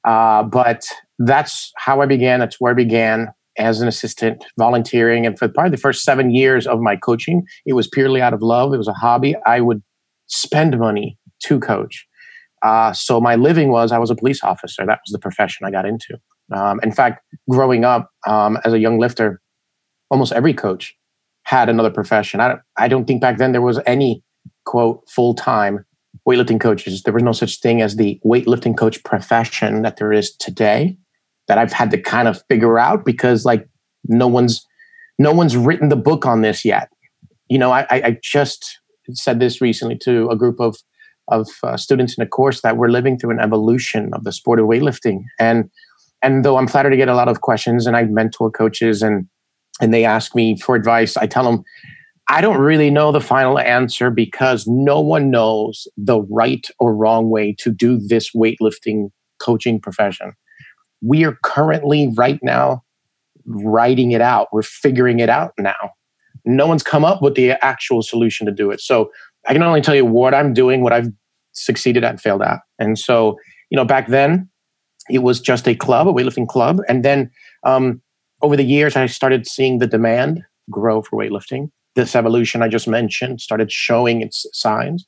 Uh, 0.03 0.43
but 0.43 0.85
that's 1.19 1.71
how 1.77 2.01
I 2.01 2.05
began. 2.05 2.39
That's 2.39 2.59
where 2.59 2.71
I 2.71 2.75
began 2.75 3.29
as 3.57 3.81
an 3.81 3.87
assistant, 3.87 4.45
volunteering. 4.57 5.25
And 5.25 5.37
for 5.37 5.47
probably 5.47 5.71
the 5.71 5.77
first 5.77 6.03
seven 6.03 6.31
years 6.31 6.65
of 6.65 6.79
my 6.79 6.95
coaching, 6.95 7.45
it 7.65 7.73
was 7.73 7.87
purely 7.87 8.21
out 8.21 8.33
of 8.33 8.41
love. 8.41 8.73
It 8.73 8.77
was 8.77 8.87
a 8.87 8.93
hobby. 8.93 9.35
I 9.45 9.61
would 9.61 9.83
spend 10.27 10.79
money 10.79 11.17
to 11.43 11.59
coach. 11.59 12.07
Uh, 12.61 12.93
so 12.93 13.19
my 13.19 13.35
living 13.35 13.69
was 13.69 13.91
I 13.91 13.97
was 13.97 14.09
a 14.09 14.15
police 14.15 14.43
officer. 14.43 14.85
That 14.85 14.99
was 15.05 15.11
the 15.11 15.19
profession 15.19 15.65
I 15.65 15.71
got 15.71 15.85
into. 15.85 16.17
Um, 16.51 16.79
in 16.83 16.91
fact, 16.91 17.23
growing 17.49 17.85
up 17.85 18.09
um, 18.27 18.57
as 18.65 18.73
a 18.73 18.79
young 18.79 18.99
lifter, 18.99 19.41
almost 20.09 20.33
every 20.33 20.53
coach 20.53 20.95
had 21.43 21.69
another 21.69 21.89
profession. 21.89 22.39
I 22.39 22.49
don't, 22.49 22.61
I 22.77 22.87
don't 22.87 23.05
think 23.05 23.21
back 23.21 23.37
then 23.37 23.51
there 23.51 23.61
was 23.61 23.79
any 23.85 24.23
quote 24.65 25.01
full 25.09 25.33
time 25.33 25.85
weightlifting 26.27 26.59
coaches. 26.59 27.03
There 27.03 27.13
was 27.13 27.23
no 27.23 27.31
such 27.31 27.59
thing 27.59 27.81
as 27.81 27.95
the 27.95 28.19
weightlifting 28.25 28.77
coach 28.77 29.03
profession 29.03 29.81
that 29.81 29.97
there 29.97 30.11
is 30.11 30.35
today. 30.35 30.97
That 31.47 31.57
I've 31.57 31.73
had 31.73 31.91
to 31.91 31.97
kind 31.97 32.27
of 32.27 32.41
figure 32.47 32.79
out 32.79 33.03
because 33.03 33.43
like 33.43 33.67
no 34.05 34.27
one's 34.27 34.65
no 35.17 35.33
one's 35.33 35.57
written 35.57 35.89
the 35.89 35.95
book 35.95 36.25
on 36.25 36.41
this 36.41 36.63
yet. 36.63 36.89
You 37.49 37.57
know, 37.57 37.71
I, 37.71 37.85
I 37.89 38.17
just 38.23 38.79
said 39.13 39.39
this 39.39 39.59
recently 39.59 39.97
to 40.03 40.29
a 40.29 40.37
group 40.37 40.59
of 40.59 40.77
of 41.31 41.47
uh, 41.63 41.77
students 41.77 42.17
in 42.17 42.23
a 42.23 42.27
course 42.27 42.61
that 42.61 42.77
we're 42.77 42.89
living 42.89 43.17
through 43.17 43.31
an 43.31 43.39
evolution 43.39 44.13
of 44.13 44.23
the 44.23 44.31
sport 44.31 44.59
of 44.59 44.67
weightlifting. 44.67 45.21
And 45.39 45.69
and 46.21 46.45
though 46.45 46.57
I'm 46.57 46.67
flattered 46.67 46.91
to 46.91 46.97
get 46.97 47.07
a 47.07 47.15
lot 47.15 47.27
of 47.27 47.41
questions, 47.41 47.87
and 47.87 47.97
I 47.97 48.03
mentor 48.03 48.51
coaches, 48.51 49.01
and 49.01 49.27
and 49.81 49.93
they 49.93 50.05
ask 50.05 50.35
me 50.35 50.57
for 50.59 50.75
advice, 50.75 51.17
I 51.17 51.25
tell 51.25 51.43
them 51.43 51.63
I 52.29 52.39
don't 52.41 52.59
really 52.59 52.89
know 52.89 53.11
the 53.11 53.19
final 53.19 53.59
answer 53.59 54.09
because 54.09 54.65
no 54.67 55.01
one 55.01 55.31
knows 55.31 55.87
the 55.97 56.21
right 56.29 56.65
or 56.79 56.95
wrong 56.95 57.29
way 57.29 57.55
to 57.59 57.71
do 57.71 57.97
this 57.97 58.31
weightlifting 58.35 59.09
coaching 59.41 59.81
profession. 59.81 60.33
We 61.01 61.25
are 61.25 61.37
currently 61.43 62.13
right 62.15 62.39
now 62.43 62.83
writing 63.45 64.11
it 64.11 64.21
out. 64.21 64.47
We're 64.53 64.61
figuring 64.61 65.19
it 65.19 65.29
out 65.29 65.51
now. 65.57 65.91
No 66.45 66.67
one's 66.67 66.83
come 66.83 67.03
up 67.03 67.21
with 67.21 67.35
the 67.35 67.51
actual 67.63 68.01
solution 68.01 68.45
to 68.45 68.51
do 68.51 68.71
it. 68.71 68.79
So 68.79 69.11
I 69.47 69.53
can 69.53 69.63
only 69.63 69.81
tell 69.81 69.95
you 69.95 70.05
what 70.05 70.33
I'm 70.33 70.53
doing, 70.53 70.81
what 70.81 70.93
I've 70.93 71.09
succeeded 71.53 72.03
at, 72.03 72.11
and 72.11 72.21
failed 72.21 72.41
at. 72.41 72.59
And 72.79 72.97
so, 72.97 73.37
you 73.69 73.75
know, 73.75 73.85
back 73.85 74.07
then 74.07 74.49
it 75.09 75.19
was 75.19 75.39
just 75.39 75.67
a 75.67 75.75
club, 75.75 76.07
a 76.07 76.13
weightlifting 76.13 76.47
club. 76.47 76.79
And 76.87 77.03
then 77.03 77.29
um, 77.63 78.01
over 78.41 78.55
the 78.55 78.63
years, 78.63 78.95
I 78.95 79.05
started 79.07 79.47
seeing 79.47 79.79
the 79.79 79.87
demand 79.87 80.43
grow 80.69 81.01
for 81.01 81.17
weightlifting. 81.17 81.69
This 81.95 82.15
evolution 82.15 82.61
I 82.61 82.67
just 82.67 82.87
mentioned 82.87 83.41
started 83.41 83.71
showing 83.71 84.21
its 84.21 84.45
signs. 84.53 85.05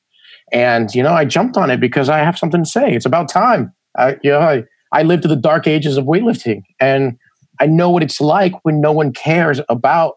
And, 0.51 0.93
you 0.93 1.01
know, 1.01 1.13
I 1.13 1.25
jumped 1.25 1.57
on 1.57 1.71
it 1.71 1.79
because 1.79 2.09
I 2.09 2.19
have 2.19 2.37
something 2.37 2.63
to 2.63 2.69
say. 2.69 2.93
It's 2.93 3.05
about 3.05 3.29
time. 3.29 3.73
I, 3.97 4.17
you 4.23 4.31
know, 4.31 4.39
I, 4.39 4.63
I 4.91 5.03
lived 5.03 5.23
the 5.23 5.35
dark 5.35 5.67
ages 5.67 5.97
of 5.97 6.05
weightlifting. 6.05 6.63
And 6.79 7.17
I 7.59 7.65
know 7.65 7.89
what 7.89 8.03
it's 8.03 8.19
like 8.19 8.53
when 8.63 8.81
no 8.81 8.91
one 8.91 9.13
cares 9.13 9.61
about 9.69 10.15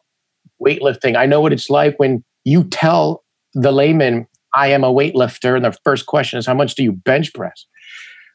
weightlifting. 0.65 1.17
I 1.17 1.27
know 1.27 1.41
what 1.41 1.53
it's 1.53 1.71
like 1.71 1.99
when 1.99 2.25
you 2.45 2.65
tell 2.65 3.23
the 3.55 3.73
layman, 3.73 4.27
I 4.57 4.69
am 4.69 4.83
a 4.83 4.93
weightlifter, 4.93 5.55
and 5.55 5.65
the 5.65 5.77
first 5.85 6.07
question 6.07 6.39
is, 6.39 6.47
How 6.47 6.55
much 6.55 6.75
do 6.75 6.83
you 6.83 6.93
bench 6.93 7.33
press? 7.35 7.67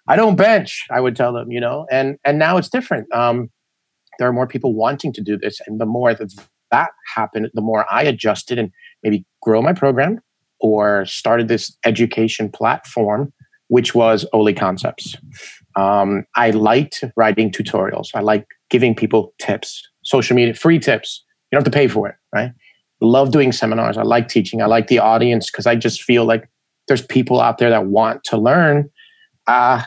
I 0.08 0.16
don't 0.16 0.36
bench, 0.36 0.86
I 0.90 1.00
would 1.00 1.16
tell 1.16 1.34
them, 1.34 1.52
you 1.52 1.60
know, 1.60 1.86
and 1.92 2.18
and 2.24 2.40
now 2.40 2.58
it's 2.58 2.70
different. 2.70 3.14
Um, 3.14 3.50
there 4.20 4.28
are 4.28 4.34
more 4.34 4.48
people 4.48 4.74
wanting 4.74 5.14
to 5.14 5.22
do 5.22 5.38
this, 5.38 5.60
and 5.66 5.82
the 5.82 5.86
more 5.86 6.14
that 6.14 6.32
that 6.72 6.92
happened, 7.16 7.50
the 7.54 7.62
more 7.62 7.86
I 7.92 8.04
adjusted 8.04 8.58
and 8.58 8.72
maybe 9.04 9.26
grow 9.42 9.62
my 9.62 9.74
program 9.74 10.20
or 10.60 11.06
started 11.06 11.48
this 11.48 11.76
education 11.86 12.50
platform, 12.50 13.34
which 13.68 13.96
was 13.96 14.26
Oly 14.32 14.54
Concepts. 14.54 15.18
Um, 15.76 16.26
I 16.36 16.52
liked 16.52 17.04
writing 17.18 17.52
tutorials. 17.52 18.10
I 18.14 18.22
like 18.22 18.46
giving 18.70 18.96
people 18.96 19.34
tips, 19.40 19.82
social 20.04 20.36
media, 20.36 20.54
free 20.54 20.80
tips. 20.80 21.24
You 21.52 21.58
don't 21.58 21.66
have 21.66 21.72
to 21.72 21.78
pay 21.78 21.88
for 21.88 22.08
it, 22.08 22.16
right? 22.34 22.52
Love 23.02 23.32
doing 23.32 23.52
seminars. 23.52 23.98
I 23.98 24.04
like 24.04 24.28
teaching. 24.28 24.62
I 24.62 24.66
like 24.66 24.88
the 24.88 25.00
audience 25.00 25.50
because 25.50 25.66
I 25.66 25.76
just 25.76 26.04
feel 26.04 26.26
like 26.26 26.48
there's 26.88 27.06
people 27.06 27.42
out 27.42 27.58
there 27.58 27.70
that 27.70 27.88
want 27.88 28.24
to 28.26 28.38
learn. 28.38 28.90
Uh, 29.48 29.82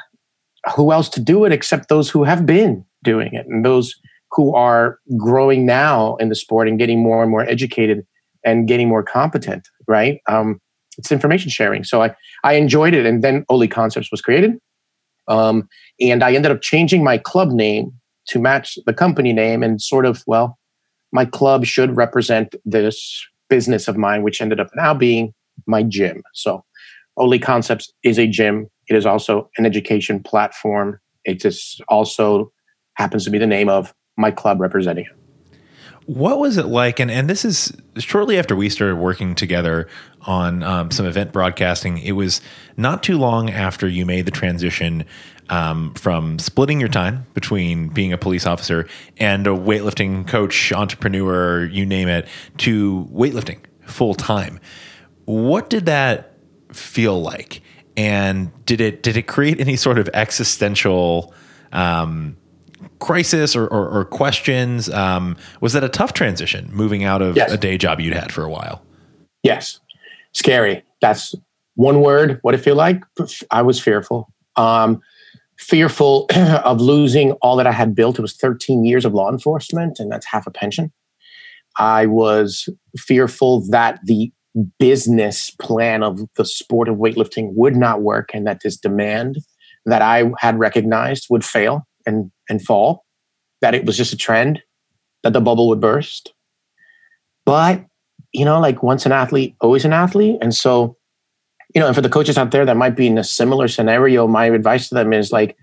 who 0.75 0.93
else 0.93 1.09
to 1.11 1.21
do 1.21 1.45
it 1.45 1.53
except 1.53 1.89
those 1.89 2.09
who 2.09 2.25
have 2.25 2.47
been 2.47 2.85
doing 3.03 3.35
it 3.35 3.47
and 3.47 3.65
those 3.65 3.95
who 4.31 4.55
are 4.55 4.99
growing 5.17 5.67
now 5.67 6.17
in 6.17 6.29
the 6.29 6.35
sport 6.35 6.69
and 6.69 6.79
getting 6.79 7.03
more 7.03 7.23
and 7.23 7.31
more 7.31 7.43
educated 7.43 8.05
and 8.45 8.67
getting 8.67 8.89
more 8.89 9.03
competent, 9.03 9.69
right? 9.87 10.21
Um, 10.29 10.61
it's 10.99 11.13
information 11.13 11.51
sharing. 11.51 11.85
So 11.85 12.03
I, 12.03 12.15
I 12.43 12.55
enjoyed 12.55 12.95
it. 12.95 13.07
And 13.07 13.23
then 13.23 13.45
Oly 13.49 13.69
Concepts 13.69 14.11
was 14.11 14.21
created. 14.21 14.59
Um, 15.29 15.69
and 16.01 16.23
I 16.23 16.35
ended 16.35 16.53
up 16.53 16.63
changing 16.63 17.05
my 17.05 17.19
club 17.19 17.51
name 17.51 17.93
to 18.29 18.41
match 18.41 18.79
the 18.87 18.93
company 18.93 19.33
name 19.33 19.63
and 19.63 19.81
sort 19.81 20.07
of, 20.07 20.23
well, 20.27 20.59
my 21.15 21.25
club 21.25 21.65
should 21.65 21.97
represent 21.97 22.57
this 22.65 23.25
business 23.49 23.87
of 23.87 23.97
mine, 23.97 24.23
which 24.23 24.43
ended 24.43 24.59
up 24.59 24.69
now 24.75 24.93
being 24.93 25.33
my 25.67 25.83
gym. 25.83 26.23
So 26.35 26.65
Oly 27.17 27.39
Concepts 27.39 27.91
is 28.03 28.19
a 28.19 28.27
gym. 28.27 28.69
It 28.89 28.97
is 28.97 29.07
also 29.07 29.49
an 29.57 29.65
education 29.65 30.23
platform. 30.23 31.01
It 31.25 31.41
just 31.41 31.81
also 31.89 32.53
happens 32.95 33.25
to 33.25 33.31
be 33.31 33.39
the 33.39 33.47
name 33.47 33.69
of 33.69 33.95
my 34.17 34.33
club 34.33 34.61
representing 34.61 35.07
it. 35.07 35.13
What 36.07 36.39
was 36.39 36.59
it 36.59 36.67
like? 36.67 37.01
And 37.01 37.11
and 37.11 37.31
this 37.31 37.47
is 37.47 37.73
shortly 37.97 38.39
after 38.39 38.55
we 38.55 38.69
started 38.69 38.97
working 38.97 39.35
together 39.35 39.89
on 40.23 40.63
um, 40.63 40.91
some 40.91 41.07
event 41.07 41.33
broadcasting. 41.33 41.97
It 41.97 42.13
was 42.13 42.43
not 42.77 43.03
too 43.03 43.17
long 43.17 43.49
after 43.49 43.89
you 43.89 44.05
made 44.05 44.27
the 44.27 44.31
transition 44.31 45.07
um, 45.51 45.95
from 45.95 46.39
splitting 46.39 46.81
your 46.81 46.89
time 46.89 47.27
between 47.35 47.89
being 47.89 48.13
a 48.13 48.19
police 48.19 48.47
officer 48.47 48.87
and 49.19 49.47
a 49.47 49.51
weightlifting 49.51 50.27
coach, 50.27 50.73
entrepreneur, 50.73 51.65
you 51.67 51.85
name 51.85 52.09
it, 52.09 52.27
to 52.59 53.09
weightlifting 53.13 53.59
full 53.87 54.15
time. 54.15 54.59
What 55.27 55.71
did 55.71 55.87
that 55.87 56.35
feel 56.73 57.21
like? 57.21 57.63
And 57.97 58.51
did 58.67 58.81
it 58.81 59.03
did 59.03 59.17
it 59.17 59.23
create 59.23 59.61
any 59.61 59.77
sort 59.77 59.99
of 59.99 60.09
existential 60.15 61.33
um, 61.73 62.37
crisis 62.99 63.55
or, 63.55 63.67
or, 63.67 63.89
or 63.89 64.05
questions? 64.05 64.91
Um, 64.91 65.37
was 65.61 65.75
that 65.75 65.85
a 65.85 65.89
tough 65.89 66.13
transition 66.13 66.71
moving 66.73 67.05
out 67.05 67.23
of 67.23 67.37
yes. 67.37 67.53
a 67.53 67.57
day 67.57 67.79
job 67.79 68.01
you'd 68.01 68.15
had 68.15 68.33
for 68.33 68.43
a 68.43 68.51
while? 68.51 68.83
Yes, 69.45 69.79
scary. 70.33 70.83
That's 71.01 71.35
one 71.77 72.01
word. 72.01 72.39
What 72.43 72.55
it 72.55 72.59
feel 72.59 72.77
like? 72.77 73.05
I 73.51 73.63
was 73.63 73.81
fearful. 73.81 74.33
Um, 74.57 75.03
fearful 75.59 76.27
of 76.65 76.81
losing 76.81 77.33
all 77.43 77.57
that 77.57 77.67
I 77.67 77.73
had 77.73 77.95
built. 77.95 78.19
It 78.19 78.23
was 78.23 78.37
13 78.37 78.85
years 78.85 79.05
of 79.05 79.15
law 79.15 79.31
enforcement, 79.31 79.99
and 79.99 80.11
that's 80.11 80.27
half 80.27 80.47
a 80.47 80.51
pension. 80.51 80.93
I 81.79 82.07
was 82.07 82.69
fearful 82.97 83.69
that 83.71 84.01
the 84.05 84.33
business 84.79 85.51
plan 85.61 86.03
of 86.03 86.21
the 86.37 86.45
sport 86.45 86.89
of 86.89 86.97
weightlifting 86.97 87.53
would 87.55 87.77
not 87.77 88.03
work 88.03 88.31
and 88.33 88.47
that 88.47 88.61
this 88.63 88.77
demand 88.77 89.39
that 89.87 90.01
I 90.01 90.31
had 90.39 90.59
recognized 90.59 91.27
would 91.31 91.45
fail 91.45 91.87
and 92.07 92.31
and 92.49 92.63
fall, 92.63 93.05
that 93.61 93.75
it 93.75 93.85
was 93.87 93.97
just 93.97 94.13
a 94.13 94.17
trend, 94.17 94.63
that 95.23 95.33
the 95.33 95.41
bubble 95.41 95.69
would 95.69 95.81
burst. 95.81 96.33
But, 97.45 97.85
you 98.33 98.45
know, 98.45 98.61
like 98.61 98.83
once 98.83 99.07
an 99.07 99.13
athlete, 99.13 99.57
always 99.61 99.85
an 99.85 99.93
athlete. 99.93 100.39
And 100.41 100.55
so, 100.55 100.97
you 101.75 101.81
know, 101.81 101.87
and 101.89 101.95
for 101.95 102.01
the 102.01 102.09
coaches 102.09 102.39
out 102.39 102.53
there 102.53 102.65
that 102.65 102.77
might 102.77 102.97
be 102.97 103.09
in 103.09 103.19
a 103.19 103.25
similar 103.25 103.67
scenario, 103.67 104.27
my 104.29 104.47
advice 104.47 104.89
to 104.89 104.95
them 104.95 105.13
is 105.13 105.33
like, 105.33 105.57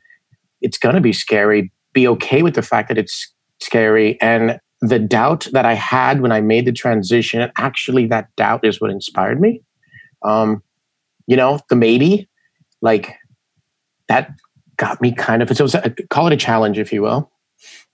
it's 0.62 0.78
going 0.78 0.96
to 0.96 1.02
be 1.02 1.14
scary. 1.14 1.72
Be 1.94 2.08
okay 2.10 2.44
with 2.44 2.56
the 2.56 2.62
fact 2.62 2.90
that 2.90 2.98
it's 2.98 3.34
scary. 3.60 4.20
And 4.22 4.60
the 4.82 5.00
doubt 5.00 5.48
that 5.54 5.66
I 5.66 5.74
had 5.74 6.22
when 6.22 6.32
I 6.32 6.42
made 6.42 6.66
the 6.66 6.74
transition, 6.74 7.50
actually, 7.58 8.08
that 8.08 8.36
doubt 8.36 8.66
is 8.66 8.82
what 8.82 8.92
inspired 8.92 9.40
me. 9.40 9.62
Um, 10.24 10.62
you 11.28 11.38
know, 11.38 11.60
the 11.70 11.76
maybe, 11.76 12.28
like 12.82 13.16
that 14.08 14.32
got 14.78 15.02
me 15.02 15.14
kind 15.14 15.42
of, 15.42 15.50
it 15.50 15.62
was 15.62 15.76
a, 15.76 15.96
call 16.10 16.28
it 16.28 16.34
a 16.34 16.38
challenge, 16.38 16.78
if 16.78 16.92
you 16.92 17.02
will. 17.02 17.32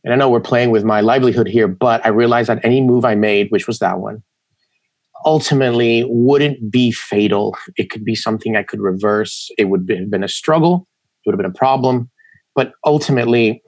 And 0.04 0.14
I 0.14 0.16
know 0.16 0.30
we're 0.30 0.40
playing 0.40 0.72
with 0.72 0.84
my 0.84 1.02
livelihood 1.02 1.48
here, 1.48 1.68
but 1.68 2.06
I 2.06 2.10
realized 2.10 2.50
that 2.50 2.64
any 2.64 2.82
move 2.82 3.06
I 3.06 3.16
made, 3.16 3.52
which 3.52 3.68
was 3.68 3.80
that 3.80 4.00
one, 4.00 4.24
ultimately 5.28 6.06
wouldn't 6.08 6.72
be 6.72 6.90
fatal. 6.90 7.58
It 7.76 7.90
could 7.90 8.06
be 8.06 8.16
something 8.16 8.56
I 8.56 8.64
could 8.64 8.80
reverse. 8.80 9.52
It 9.58 9.66
would 9.66 9.86
have 9.90 10.10
been 10.10 10.24
a 10.24 10.30
struggle. 10.30 10.88
It 11.26 11.30
would 11.30 11.34
have 11.34 11.38
been 11.38 11.52
a 11.52 11.54
problem. 11.54 12.10
But 12.56 12.72
ultimately, 12.86 13.62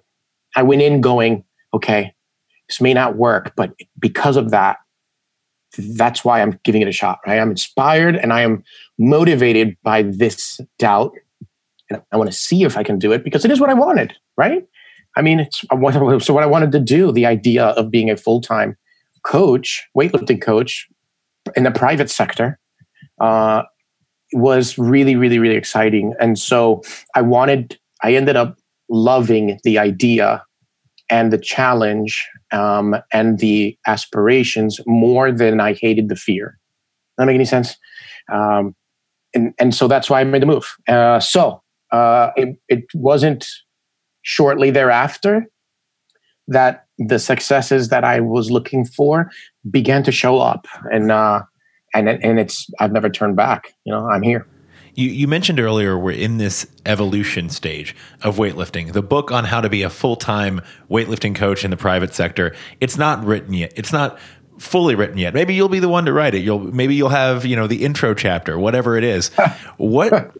I 0.55 0.63
went 0.63 0.81
in 0.81 1.01
going, 1.01 1.43
okay, 1.73 2.13
this 2.69 2.79
may 2.79 2.93
not 2.93 3.17
work, 3.17 3.51
but 3.57 3.73
because 3.99 4.37
of 4.37 4.51
that, 4.51 4.77
that's 5.77 6.23
why 6.23 6.41
I'm 6.41 6.57
giving 6.63 6.81
it 6.81 6.87
a 6.87 6.93
shot, 6.93 7.19
right? 7.27 7.39
I'm 7.39 7.51
inspired 7.51 8.15
and 8.15 8.31
I 8.31 8.41
am 8.41 8.63
motivated 8.97 9.75
by 9.83 10.03
this 10.03 10.61
doubt 10.79 11.11
and 11.89 12.01
I 12.13 12.17
want 12.17 12.31
to 12.31 12.37
see 12.37 12.63
if 12.63 12.77
I 12.77 12.83
can 12.83 12.97
do 12.99 13.11
it 13.11 13.25
because 13.25 13.43
it 13.43 13.51
is 13.51 13.59
what 13.59 13.69
I 13.69 13.73
wanted, 13.73 14.13
right? 14.37 14.65
I 15.17 15.21
mean, 15.21 15.41
it's 15.41 15.59
so 16.25 16.33
what 16.33 16.43
I 16.43 16.47
wanted 16.47 16.71
to 16.71 16.79
do. 16.79 17.11
The 17.11 17.25
idea 17.25 17.65
of 17.65 17.91
being 17.91 18.09
a 18.09 18.15
full 18.15 18.39
time 18.39 18.77
coach, 19.25 19.85
weightlifting 19.97 20.41
coach, 20.41 20.87
in 21.55 21.63
the 21.63 21.71
private 21.71 22.09
sector, 22.09 22.59
uh, 23.21 23.63
was 24.33 24.77
really, 24.77 25.15
really, 25.15 25.39
really 25.39 25.55
exciting. 25.55 26.13
And 26.19 26.37
so 26.37 26.81
I 27.15 27.21
wanted. 27.21 27.77
I 28.01 28.13
ended 28.13 28.37
up 28.37 28.57
loving 28.89 29.59
the 29.63 29.77
idea 29.77 30.43
and 31.09 31.33
the 31.33 31.37
challenge 31.37 32.25
um, 32.51 32.95
and 33.11 33.39
the 33.39 33.77
aspirations 33.87 34.79
more 34.85 35.31
than 35.31 35.59
I 35.59 35.73
hated 35.73 36.07
the 36.09 36.15
fear. 36.15 36.57
Does 37.17 37.23
that 37.23 37.25
make 37.25 37.35
any 37.35 37.45
sense? 37.45 37.75
Um, 38.31 38.75
and 39.33 39.53
and 39.59 39.75
so 39.75 39.87
that's 39.87 40.09
why 40.09 40.21
I 40.21 40.23
made 40.23 40.41
the 40.41 40.47
move. 40.47 40.75
Uh, 40.87 41.19
so 41.19 41.61
uh, 41.91 42.31
it, 42.35 42.57
it 42.67 42.85
wasn't 42.93 43.47
shortly 44.21 44.71
thereafter 44.71 45.45
that 46.47 46.85
the 46.99 47.17
successes 47.17 47.89
that 47.89 48.03
I 48.03 48.19
was 48.19 48.51
looking 48.51 48.85
for 48.85 49.31
began 49.69 50.03
to 50.03 50.11
show 50.11 50.39
up, 50.39 50.67
and 50.91 51.11
uh, 51.11 51.41
and 51.93 52.09
and 52.09 52.39
it's 52.39 52.69
I've 52.79 52.91
never 52.91 53.09
turned 53.09 53.35
back. 53.35 53.73
You 53.85 53.93
know, 53.93 54.07
I'm 54.07 54.21
here. 54.21 54.45
You, 54.95 55.09
you 55.09 55.27
mentioned 55.27 55.59
earlier 55.59 55.97
we're 55.97 56.11
in 56.11 56.37
this 56.37 56.67
evolution 56.85 57.49
stage 57.49 57.95
of 58.21 58.37
weightlifting. 58.37 58.91
The 58.91 59.01
book 59.01 59.31
on 59.31 59.45
how 59.45 59.61
to 59.61 59.69
be 59.69 59.81
a 59.83 59.89
full 59.89 60.15
time 60.17 60.61
weightlifting 60.89 61.35
coach 61.35 61.63
in 61.63 61.71
the 61.71 61.77
private 61.77 62.13
sector. 62.13 62.53
It's 62.81 62.97
not 62.97 63.23
written 63.23 63.53
yet. 63.53 63.71
It's 63.75 63.93
not 63.93 64.19
fully 64.57 64.95
written 64.95 65.17
yet. 65.17 65.33
Maybe 65.33 65.55
you'll 65.55 65.69
be 65.69 65.79
the 65.79 65.87
one 65.87 66.05
to 66.05 66.13
write 66.13 66.35
it. 66.35 66.39
You'll 66.39 66.59
maybe 66.59 66.95
you'll 66.95 67.09
have, 67.09 67.45
you 67.45 67.55
know, 67.55 67.65
the 67.65 67.85
intro 67.85 68.13
chapter, 68.13 68.59
whatever 68.59 68.97
it 68.97 69.03
is. 69.03 69.29
what 69.77 70.31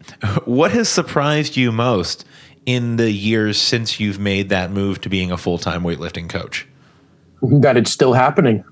what 0.46 0.70
has 0.72 0.88
surprised 0.88 1.56
you 1.56 1.72
most 1.72 2.24
in 2.74 2.96
the 2.96 3.10
years 3.10 3.58
since 3.58 3.98
you've 3.98 4.18
made 4.18 4.48
that 4.50 4.70
move 4.70 5.00
to 5.00 5.08
being 5.08 5.32
a 5.32 5.36
full-time 5.36 5.82
weightlifting 5.82 6.28
coach? 6.28 6.68
That 7.42 7.76
it's 7.76 7.90
still 7.90 8.12
happening. 8.12 8.64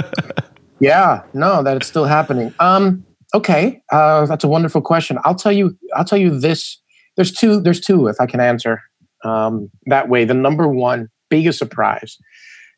yeah, 0.80 1.22
no, 1.34 1.62
that 1.62 1.76
it's 1.76 1.86
still 1.86 2.06
happening. 2.06 2.54
Um 2.58 3.04
okay, 3.34 3.82
uh, 3.90 4.26
that's 4.26 4.44
a 4.44 4.48
wonderful 4.48 4.82
question. 4.82 5.18
I'll 5.24 5.34
tell 5.34 5.52
you 5.52 5.76
I'll 5.94 6.04
tell 6.04 6.18
you 6.18 6.38
this 6.38 6.80
there's 7.16 7.32
two 7.32 7.60
there's 7.60 7.80
two 7.80 8.08
if 8.08 8.16
I 8.20 8.26
can 8.26 8.40
answer 8.40 8.82
um, 9.24 9.70
that 9.86 10.08
way. 10.08 10.24
The 10.24 10.34
number 10.34 10.66
one 10.66 11.08
biggest 11.30 11.58
surprise 11.58 12.18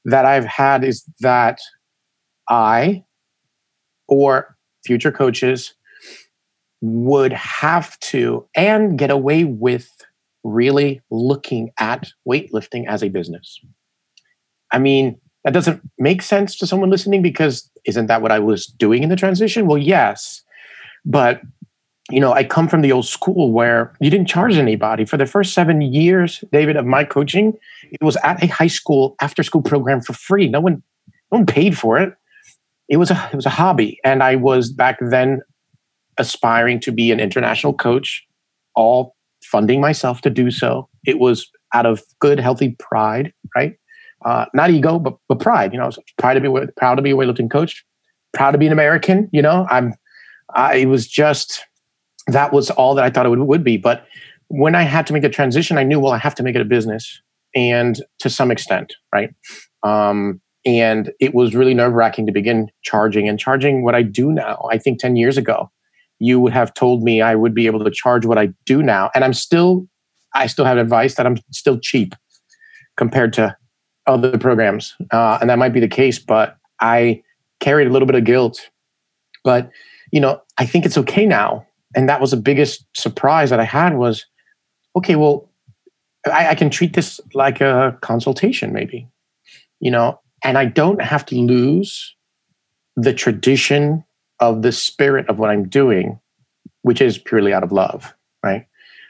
that 0.04 0.24
I've 0.24 0.44
had 0.44 0.84
is 0.84 1.04
that 1.20 1.58
I 2.48 3.04
or 4.08 4.56
future 4.84 5.12
coaches 5.12 5.74
would 6.82 7.32
have 7.32 7.98
to 7.98 8.46
and 8.54 8.98
get 8.98 9.10
away 9.10 9.44
with 9.44 9.88
really 10.44 11.00
looking 11.10 11.70
at 11.78 12.08
weightlifting 12.28 12.86
as 12.86 13.02
a 13.02 13.08
business. 13.08 13.60
I 14.70 14.78
mean, 14.78 15.18
that 15.44 15.52
doesn't 15.52 15.82
make 15.98 16.22
sense 16.22 16.56
to 16.56 16.66
someone 16.66 16.90
listening 16.90 17.22
because 17.22 17.70
isn't 17.84 18.06
that 18.06 18.22
what 18.22 18.32
I 18.32 18.38
was 18.38 18.66
doing 18.66 19.02
in 19.02 19.08
the 19.08 19.16
transition? 19.16 19.66
Well, 19.66 19.78
yes. 19.78 20.42
But 21.04 21.40
you 22.10 22.20
know, 22.20 22.32
I 22.32 22.44
come 22.44 22.68
from 22.68 22.82
the 22.82 22.92
old 22.92 23.06
school 23.06 23.50
where 23.50 23.94
you 23.98 24.10
didn't 24.10 24.28
charge 24.28 24.56
anybody. 24.56 25.06
For 25.06 25.16
the 25.16 25.24
first 25.24 25.54
seven 25.54 25.80
years, 25.80 26.44
David, 26.52 26.76
of 26.76 26.84
my 26.84 27.02
coaching, 27.02 27.54
it 27.90 28.02
was 28.02 28.16
at 28.16 28.42
a 28.42 28.46
high 28.46 28.66
school 28.66 29.16
after 29.22 29.42
school 29.42 29.62
program 29.62 30.02
for 30.02 30.12
free. 30.12 30.46
No 30.46 30.60
one, 30.60 30.82
no 31.32 31.38
one 31.38 31.46
paid 31.46 31.78
for 31.78 31.98
it. 31.98 32.14
It 32.88 32.98
was 32.98 33.10
a 33.10 33.30
it 33.32 33.36
was 33.36 33.46
a 33.46 33.50
hobby, 33.50 33.98
and 34.04 34.22
I 34.22 34.36
was 34.36 34.70
back 34.70 34.98
then 35.00 35.40
aspiring 36.18 36.78
to 36.80 36.92
be 36.92 37.10
an 37.10 37.20
international 37.20 37.72
coach, 37.72 38.22
all 38.74 39.13
funding 39.50 39.80
myself 39.80 40.20
to 40.22 40.30
do 40.30 40.50
so. 40.50 40.88
It 41.06 41.18
was 41.18 41.48
out 41.72 41.86
of 41.86 42.02
good, 42.20 42.38
healthy 42.40 42.76
pride, 42.78 43.32
right? 43.54 43.74
Uh, 44.24 44.46
not 44.54 44.70
ego, 44.70 44.98
but, 44.98 45.16
but 45.28 45.40
pride. 45.40 45.72
You 45.72 45.78
know, 45.78 45.84
I 45.84 45.88
was 45.88 45.98
proud 46.18 46.34
to 46.34 46.40
be 46.40 46.66
proud 46.76 46.94
to 46.94 47.02
be 47.02 47.10
a 47.10 47.14
weightlifting 47.14 47.50
coach, 47.50 47.84
proud 48.32 48.52
to 48.52 48.58
be 48.58 48.66
an 48.66 48.72
American. 48.72 49.28
You 49.32 49.42
know, 49.42 49.66
I'm. 49.70 49.94
I 50.54 50.76
it 50.76 50.86
was 50.86 51.06
just 51.06 51.64
that 52.28 52.52
was 52.52 52.70
all 52.70 52.94
that 52.94 53.04
I 53.04 53.10
thought 53.10 53.26
it 53.26 53.30
would, 53.30 53.38
would 53.40 53.64
be. 53.64 53.76
But 53.76 54.06
when 54.48 54.74
I 54.74 54.82
had 54.82 55.06
to 55.08 55.12
make 55.12 55.22
the 55.22 55.28
transition, 55.28 55.78
I 55.78 55.82
knew, 55.82 56.00
well, 56.00 56.12
I 56.12 56.18
have 56.18 56.34
to 56.36 56.42
make 56.42 56.54
it 56.54 56.60
a 56.60 56.64
business, 56.64 57.20
and 57.54 57.96
to 58.20 58.30
some 58.30 58.50
extent, 58.50 58.94
right? 59.12 59.30
Um, 59.82 60.40
and 60.64 61.12
it 61.20 61.34
was 61.34 61.54
really 61.54 61.74
nerve 61.74 61.92
wracking 61.92 62.24
to 62.26 62.32
begin 62.32 62.70
charging 62.82 63.28
and 63.28 63.38
charging 63.38 63.84
what 63.84 63.94
I 63.94 64.02
do 64.02 64.32
now. 64.32 64.66
I 64.70 64.78
think 64.78 64.98
ten 64.98 65.16
years 65.16 65.36
ago, 65.36 65.70
you 66.24 66.40
would 66.40 66.52
have 66.52 66.74
told 66.74 67.02
me 67.02 67.20
I 67.20 67.34
would 67.34 67.54
be 67.54 67.66
able 67.66 67.84
to 67.84 67.90
charge 67.90 68.26
what 68.26 68.38
I 68.38 68.50
do 68.64 68.82
now, 68.82 69.10
and 69.14 69.24
I'm 69.24 69.34
still, 69.34 69.86
I 70.34 70.46
still 70.46 70.64
have 70.64 70.78
advice 70.78 71.14
that 71.16 71.26
I'm 71.26 71.38
still 71.52 71.78
cheap 71.78 72.14
compared 72.96 73.32
to 73.34 73.56
other 74.06 74.38
programs, 74.38 74.94
uh, 75.10 75.38
and 75.40 75.50
that 75.50 75.58
might 75.58 75.72
be 75.72 75.80
the 75.80 75.88
case. 75.88 76.18
But 76.18 76.56
I 76.80 77.22
carried 77.60 77.86
a 77.86 77.90
little 77.90 78.06
bit 78.06 78.16
of 78.16 78.24
guilt. 78.24 78.70
But 79.42 79.70
you 80.12 80.20
know, 80.20 80.40
I 80.58 80.66
think 80.66 80.86
it's 80.86 80.98
okay 80.98 81.26
now 81.26 81.66
and 81.94 82.08
that 82.08 82.20
was 82.20 82.32
the 82.32 82.36
biggest 82.36 82.84
surprise 82.96 83.50
that 83.50 83.60
I 83.60 83.64
had 83.64 83.96
was, 83.96 84.26
okay, 84.96 85.16
well, 85.16 85.48
I, 86.26 86.48
I, 86.48 86.54
can 86.54 86.70
treat 86.70 86.94
this 86.94 87.20
like 87.34 87.60
a 87.60 87.96
consultation, 88.00 88.72
maybe, 88.72 89.08
you 89.80 89.90
know, 89.90 90.20
and 90.42 90.58
I 90.58 90.64
don't 90.64 91.02
have 91.02 91.24
to 91.26 91.36
lose 91.36 92.14
the 92.96 93.12
tradition 93.12 94.04
of 94.40 94.62
the 94.62 94.72
spirit 94.72 95.28
of 95.28 95.38
what 95.38 95.50
I'm 95.50 95.68
doing, 95.68 96.18
which 96.82 97.00
is 97.00 97.18
purely 97.18 97.52
out 97.52 97.62
of 97.62 97.72
love, 97.72 98.14
right? 98.42 98.66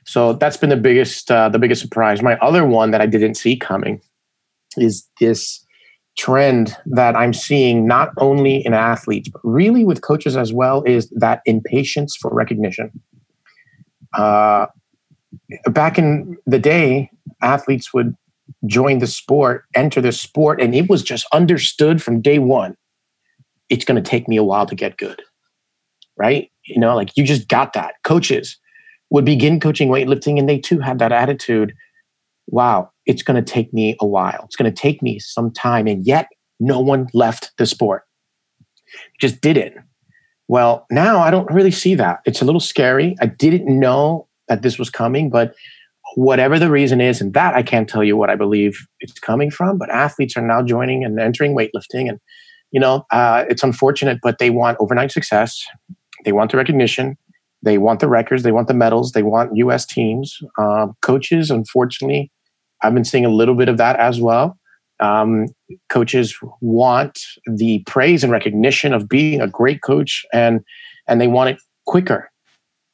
So 0.07 0.35
that's 0.35 0.57
been 0.57 0.71
the 0.71 0.77
biggest, 0.77 1.31
uh, 1.31 1.49
the 1.49 1.59
biggest 1.59 1.81
surprise. 1.81 2.23
My 2.23 2.37
other 2.39 2.67
one 2.67 2.91
that 2.91 3.01
I 3.01 3.07
didn't 3.07 3.37
see 3.37 3.57
coming 3.57 4.01
is 4.77 5.09
this 5.21 5.65
trend 6.17 6.77
that 6.87 7.17
I'm 7.17 7.33
seeing 7.33 7.87
not 7.87 8.11
only 8.19 8.65
in 8.65 8.75
athletes, 8.75 9.29
but 9.29 9.41
really 9.43 9.85
with 9.85 10.03
coaches 10.03 10.37
as 10.37 10.53
well, 10.53 10.83
is 10.85 11.09
that 11.11 11.41
impatience 11.47 12.17
for 12.17 12.33
recognition. 12.33 12.91
Uh, 14.13 14.67
back 15.71 15.99
in 15.99 16.37
the 16.47 16.59
day, 16.59 17.11
athletes 17.43 17.93
would 17.93 18.15
join 18.67 18.99
the 18.99 19.07
sport, 19.07 19.65
enter 19.75 20.01
the 20.01 20.13
sport, 20.13 20.61
and 20.61 20.75
it 20.75 20.89
was 20.89 21.03
just 21.03 21.27
understood 21.33 22.03
from 22.03 22.21
day 22.21 22.39
one 22.39 22.77
it's 23.75 23.85
going 23.85 24.03
to 24.03 24.11
take 24.11 24.29
me 24.29 24.37
a 24.37 24.45
while 24.45 24.67
to 24.67 24.75
get 24.75 24.97
good. 24.97 25.23
Right? 26.17 26.51
You 26.67 26.81
know, 26.81 26.95
like 26.95 27.11
you 27.17 27.25
just 27.25 27.49
got 27.49 27.73
that. 27.73 27.95
Coaches 28.05 28.57
would 29.11 29.25
begin 29.25 29.61
coaching 29.61 29.89
weightlifting, 29.89 30.39
and 30.39 30.49
they 30.49 30.59
too 30.59 30.81
had 30.81 30.99
that 31.01 31.13
attitude 31.13 31.75
wow, 32.49 32.91
it's 33.07 33.23
going 33.23 33.43
to 33.43 33.53
take 33.53 33.73
me 33.73 33.97
a 34.01 34.07
while. 34.07 34.43
It's 34.45 34.57
going 34.57 34.73
to 34.73 34.83
take 34.83 35.03
me 35.03 35.19
some 35.19 35.51
time. 35.51 35.87
And 35.87 36.07
yet, 36.07 36.29
no 36.61 36.81
one 36.81 37.09
left 37.15 37.53
the 37.59 37.67
sport. 37.67 38.05
Just 39.21 39.41
did 39.41 39.57
it. 39.57 39.75
Well, 40.47 40.87
now 40.91 41.21
I 41.21 41.31
don't 41.31 41.51
really 41.51 41.71
see 41.71 41.95
that. 41.95 42.21
It's 42.27 42.43
a 42.43 42.45
little 42.45 42.61
scary. 42.61 43.17
I 43.21 43.27
didn't 43.27 43.67
know 43.67 44.29
that 44.49 44.63
this 44.63 44.79
was 44.79 44.91
coming, 44.91 45.31
but 45.31 45.55
whatever 46.17 46.59
the 46.59 46.71
reason 46.71 47.01
is, 47.01 47.21
and 47.21 47.33
that 47.33 47.55
I 47.55 47.63
can't 47.63 47.89
tell 47.89 48.05
you 48.05 48.17
what 48.17 48.31
I 48.31 48.37
believe 48.37 48.79
it's 49.01 49.19
coming 49.19 49.51
from, 49.51 49.79
but 49.79 49.91
athletes 49.91 50.37
are 50.37 50.47
now 50.47 50.63
joining 50.63 51.03
and 51.03 51.19
entering 51.19 51.57
weightlifting. 51.57 52.09
And, 52.09 52.21
you 52.71 52.81
know, 52.81 53.05
uh, 53.11 53.45
it's 53.49 53.63
unfortunate, 53.63 54.19
but 54.23 54.39
they 54.39 54.51
want 54.51 54.79
overnight 54.81 55.13
success. 55.13 55.65
They 56.25 56.33
want 56.33 56.51
the 56.51 56.57
recognition. 56.57 57.17
They 57.63 57.79
want 57.79 58.01
the 58.01 58.09
records. 58.09 58.43
They 58.43 58.53
want 58.53 58.69
the 58.69 58.75
medals. 58.75 59.13
They 59.13 59.23
want 59.23 59.57
U.S. 59.57 59.87
teams. 59.87 60.39
Uh, 60.59 60.89
coaches, 61.01 61.51
unfortunately, 61.51 62.31
I've 62.83 62.95
been 62.95 63.05
seeing 63.05 63.25
a 63.25 63.31
little 63.31 63.55
bit 63.55 63.69
of 63.69 63.79
that 63.79 63.97
as 63.97 64.21
well. 64.21 64.59
Um, 65.01 65.47
coaches 65.89 66.39
want 66.61 67.19
the 67.47 67.83
praise 67.87 68.23
and 68.23 68.31
recognition 68.31 68.93
of 68.93 69.09
being 69.09 69.41
a 69.41 69.49
great 69.49 69.83
coach, 69.83 70.25
and 70.33 70.61
and 71.09 71.21
they 71.21 71.27
want 71.27 71.51
it 71.51 71.59
quicker, 71.87 72.31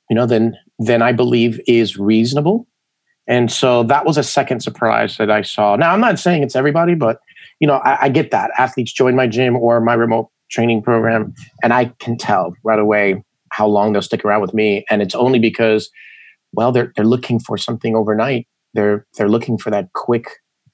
you 0.09 0.17
know, 0.17 0.27
than 0.27 0.57
than 0.79 1.03
I 1.03 1.13
believe 1.13 1.61
is 1.67 1.97
reasonable. 1.97 2.67
And 3.27 3.51
so 3.51 3.83
that 3.85 4.07
was 4.07 4.17
a 4.17 4.23
second 4.23 4.61
surprise 4.61 5.17
that 5.19 5.31
I 5.31 5.43
saw. 5.43 5.77
Now 5.77 5.93
I'm 5.93 6.01
not 6.01 6.19
saying 6.19 6.43
it's 6.43 6.57
everybody, 6.57 6.95
but 6.95 7.21
you 7.61 7.67
know, 7.67 7.77
I, 7.77 8.07
I 8.07 8.09
get 8.09 8.31
that 8.31 8.51
athletes 8.59 8.93
join 8.93 9.15
my 9.15 9.27
gym 9.27 9.57
or 9.57 9.81
my 9.81 9.95
remote 9.95 10.29
training 10.51 10.83
program, 10.83 11.35
and 11.63 11.73
I 11.73 11.87
can 12.01 12.17
tell 12.17 12.55
right 12.65 12.79
away 12.79 13.23
how 13.53 13.67
long 13.67 13.93
they'll 13.93 14.03
stick 14.03 14.25
around 14.25 14.41
with 14.41 14.55
me, 14.55 14.85
and 14.91 15.03
it's 15.03 15.15
only 15.15 15.39
because, 15.39 15.91
well, 16.53 16.73
they're 16.73 16.93
they're 16.97 17.05
looking 17.05 17.39
for 17.39 17.57
something 17.57 17.95
overnight 17.95 18.47
they're 18.75 19.07
they're 19.17 19.29
looking 19.29 19.59
for 19.59 19.71
that 19.71 19.93
quick 19.95 20.29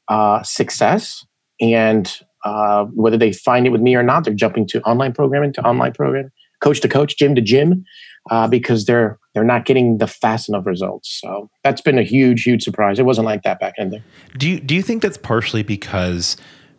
uh, 0.08 0.42
success, 0.42 1.24
and 1.60 2.20
uh, 2.44 2.84
whether 2.86 3.16
they 3.16 3.32
find 3.32 3.66
it 3.66 3.70
with 3.70 3.80
me 3.80 3.94
or 3.94 4.02
not, 4.02 4.24
they're 4.24 4.34
jumping 4.34 4.66
to 4.68 4.82
online 4.82 5.12
programming 5.12 5.52
to 5.54 5.62
online 5.62 5.92
programming, 5.92 6.30
coach 6.60 6.80
to 6.80 6.88
coach, 6.88 7.16
gym 7.16 7.34
to 7.34 7.40
gym, 7.40 7.84
uh, 8.30 8.46
because 8.46 8.84
they're 8.84 9.18
they're 9.34 9.44
not 9.44 9.64
getting 9.64 9.98
the 9.98 10.06
fast 10.06 10.48
enough 10.48 10.66
results. 10.66 11.18
So 11.20 11.48
that's 11.64 11.80
been 11.80 11.98
a 11.98 12.02
huge, 12.02 12.42
huge 12.42 12.62
surprise. 12.62 12.98
It 12.98 13.04
wasn't 13.04 13.26
like 13.26 13.42
that 13.42 13.60
back 13.60 13.74
in 13.78 13.90
there. 13.90 14.02
Do 14.36 14.48
you 14.48 14.60
do 14.60 14.74
you 14.74 14.82
think 14.82 15.02
that's 15.02 15.18
partially 15.18 15.62
because 15.62 16.36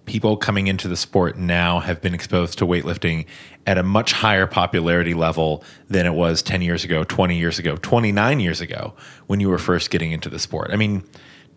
people 0.08 0.38
coming 0.38 0.67
into 0.67 0.88
the 0.88 0.98
sport 0.98 1.38
now 1.38 1.80
have 1.80 2.02
been 2.02 2.13
exposed 2.13 2.58
to 2.58 2.65
weightlifting 2.65 3.26
at 3.67 3.78
a 3.78 3.84
much 3.84 4.13
higher 4.13 4.48
popularity 4.48 5.13
level 5.13 5.63
than 5.89 6.06
it 6.06 6.13
was 6.13 6.41
10 6.41 6.62
years 6.62 6.84
ago, 6.84 7.04
20 7.04 7.38
years 7.38 7.60
ago, 7.60 7.76
29 7.76 8.39
years 8.39 8.62
ago 8.62 8.93
when 9.28 9.39
you 9.39 9.50
were 9.50 9.58
first 9.60 9.91
getting 9.91 10.12
into 10.12 10.30
the 10.30 10.39
sport. 10.39 10.70
I 10.72 10.78
mean, 10.78 11.04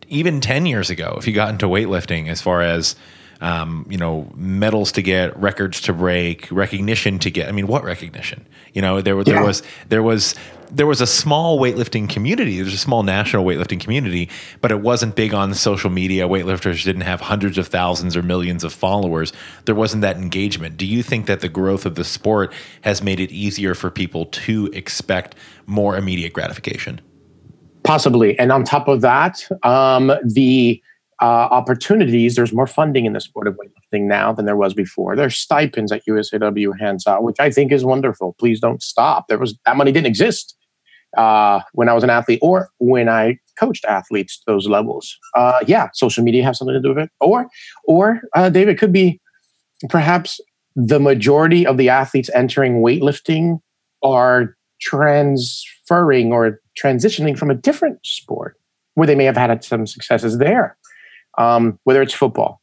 even 0.08 0.40
10 0.40 0.66
years 0.66 0.90
ago, 0.90 1.14
if 1.16 1.26
you 1.26 1.32
got 1.32 1.50
into 1.50 1.66
weightlifting, 1.66 2.28
as 2.28 2.42
far 2.42 2.60
as 2.60 2.96
um, 3.40 3.86
you 3.88 3.96
know, 3.96 4.30
medals 4.34 4.92
to 4.92 5.02
get, 5.02 5.36
records 5.38 5.80
to 5.82 5.92
break, 5.92 6.50
recognition 6.50 7.18
to 7.20 7.30
get. 7.30 7.48
I 7.48 7.52
mean, 7.52 7.66
what 7.66 7.84
recognition? 7.84 8.46
You 8.74 8.82
know, 8.82 9.00
there, 9.00 9.22
there 9.24 9.36
yeah. 9.36 9.42
was 9.42 9.62
there 9.88 10.02
was 10.02 10.34
there 10.70 10.86
was 10.86 11.00
a 11.00 11.06
small 11.06 11.58
weightlifting 11.58 12.08
community. 12.08 12.60
There's 12.60 12.74
a 12.74 12.78
small 12.78 13.02
national 13.02 13.44
weightlifting 13.44 13.80
community, 13.80 14.28
but 14.60 14.70
it 14.70 14.80
wasn't 14.80 15.16
big 15.16 15.34
on 15.34 15.52
social 15.54 15.90
media. 15.90 16.28
Weightlifters 16.28 16.84
didn't 16.84 17.02
have 17.02 17.20
hundreds 17.20 17.58
of 17.58 17.66
thousands 17.66 18.16
or 18.16 18.22
millions 18.22 18.62
of 18.62 18.72
followers. 18.72 19.32
There 19.64 19.74
wasn't 19.74 20.02
that 20.02 20.16
engagement. 20.16 20.76
Do 20.76 20.86
you 20.86 21.02
think 21.02 21.26
that 21.26 21.40
the 21.40 21.48
growth 21.48 21.86
of 21.86 21.94
the 21.94 22.04
sport 22.04 22.52
has 22.82 23.02
made 23.02 23.20
it 23.20 23.32
easier 23.32 23.74
for 23.74 23.90
people 23.90 24.26
to 24.26 24.66
expect 24.72 25.34
more 25.66 25.96
immediate 25.96 26.32
gratification? 26.32 27.00
Possibly, 27.82 28.38
and 28.38 28.52
on 28.52 28.62
top 28.62 28.88
of 28.88 29.00
that, 29.00 29.42
um, 29.64 30.12
the 30.22 30.80
uh, 31.20 31.48
opportunities. 31.50 32.34
There's 32.34 32.52
more 32.52 32.66
funding 32.66 33.04
in 33.04 33.12
the 33.12 33.20
sport 33.20 33.46
of 33.46 33.56
weightlifting 33.56 34.02
now 34.02 34.32
than 34.32 34.46
there 34.46 34.56
was 34.56 34.74
before. 34.74 35.16
There's 35.16 35.36
stipends 35.36 35.90
that 35.90 36.02
USAW 36.06 36.78
hands 36.78 37.06
out, 37.06 37.22
which 37.22 37.38
I 37.38 37.50
think 37.50 37.72
is 37.72 37.84
wonderful. 37.84 38.34
Please 38.38 38.60
don't 38.60 38.82
stop. 38.82 39.28
There 39.28 39.38
was 39.38 39.58
that 39.66 39.76
money 39.76 39.92
didn't 39.92 40.06
exist 40.06 40.56
uh, 41.16 41.60
when 41.72 41.88
I 41.88 41.92
was 41.92 42.04
an 42.04 42.10
athlete 42.10 42.38
or 42.42 42.70
when 42.78 43.08
I 43.08 43.38
coached 43.58 43.84
athletes 43.84 44.38
to 44.38 44.44
those 44.46 44.66
levels. 44.66 45.18
Uh, 45.34 45.58
yeah, 45.66 45.88
social 45.92 46.24
media 46.24 46.42
has 46.44 46.58
something 46.58 46.74
to 46.74 46.80
do 46.80 46.90
with 46.90 46.98
it, 46.98 47.10
or 47.20 47.46
or 47.84 48.22
uh, 48.34 48.48
David 48.48 48.78
could 48.78 48.92
be 48.92 49.20
perhaps 49.88 50.40
the 50.76 51.00
majority 51.00 51.66
of 51.66 51.76
the 51.76 51.88
athletes 51.88 52.30
entering 52.34 52.80
weightlifting 52.80 53.60
are 54.02 54.56
transferring 54.80 56.32
or 56.32 56.60
transitioning 56.82 57.36
from 57.36 57.50
a 57.50 57.54
different 57.54 57.98
sport 58.06 58.56
where 58.94 59.06
they 59.06 59.14
may 59.14 59.24
have 59.24 59.36
had 59.36 59.62
some 59.62 59.86
successes 59.86 60.38
there 60.38 60.76
um, 61.38 61.78
whether 61.84 62.02
it's 62.02 62.14
football, 62.14 62.60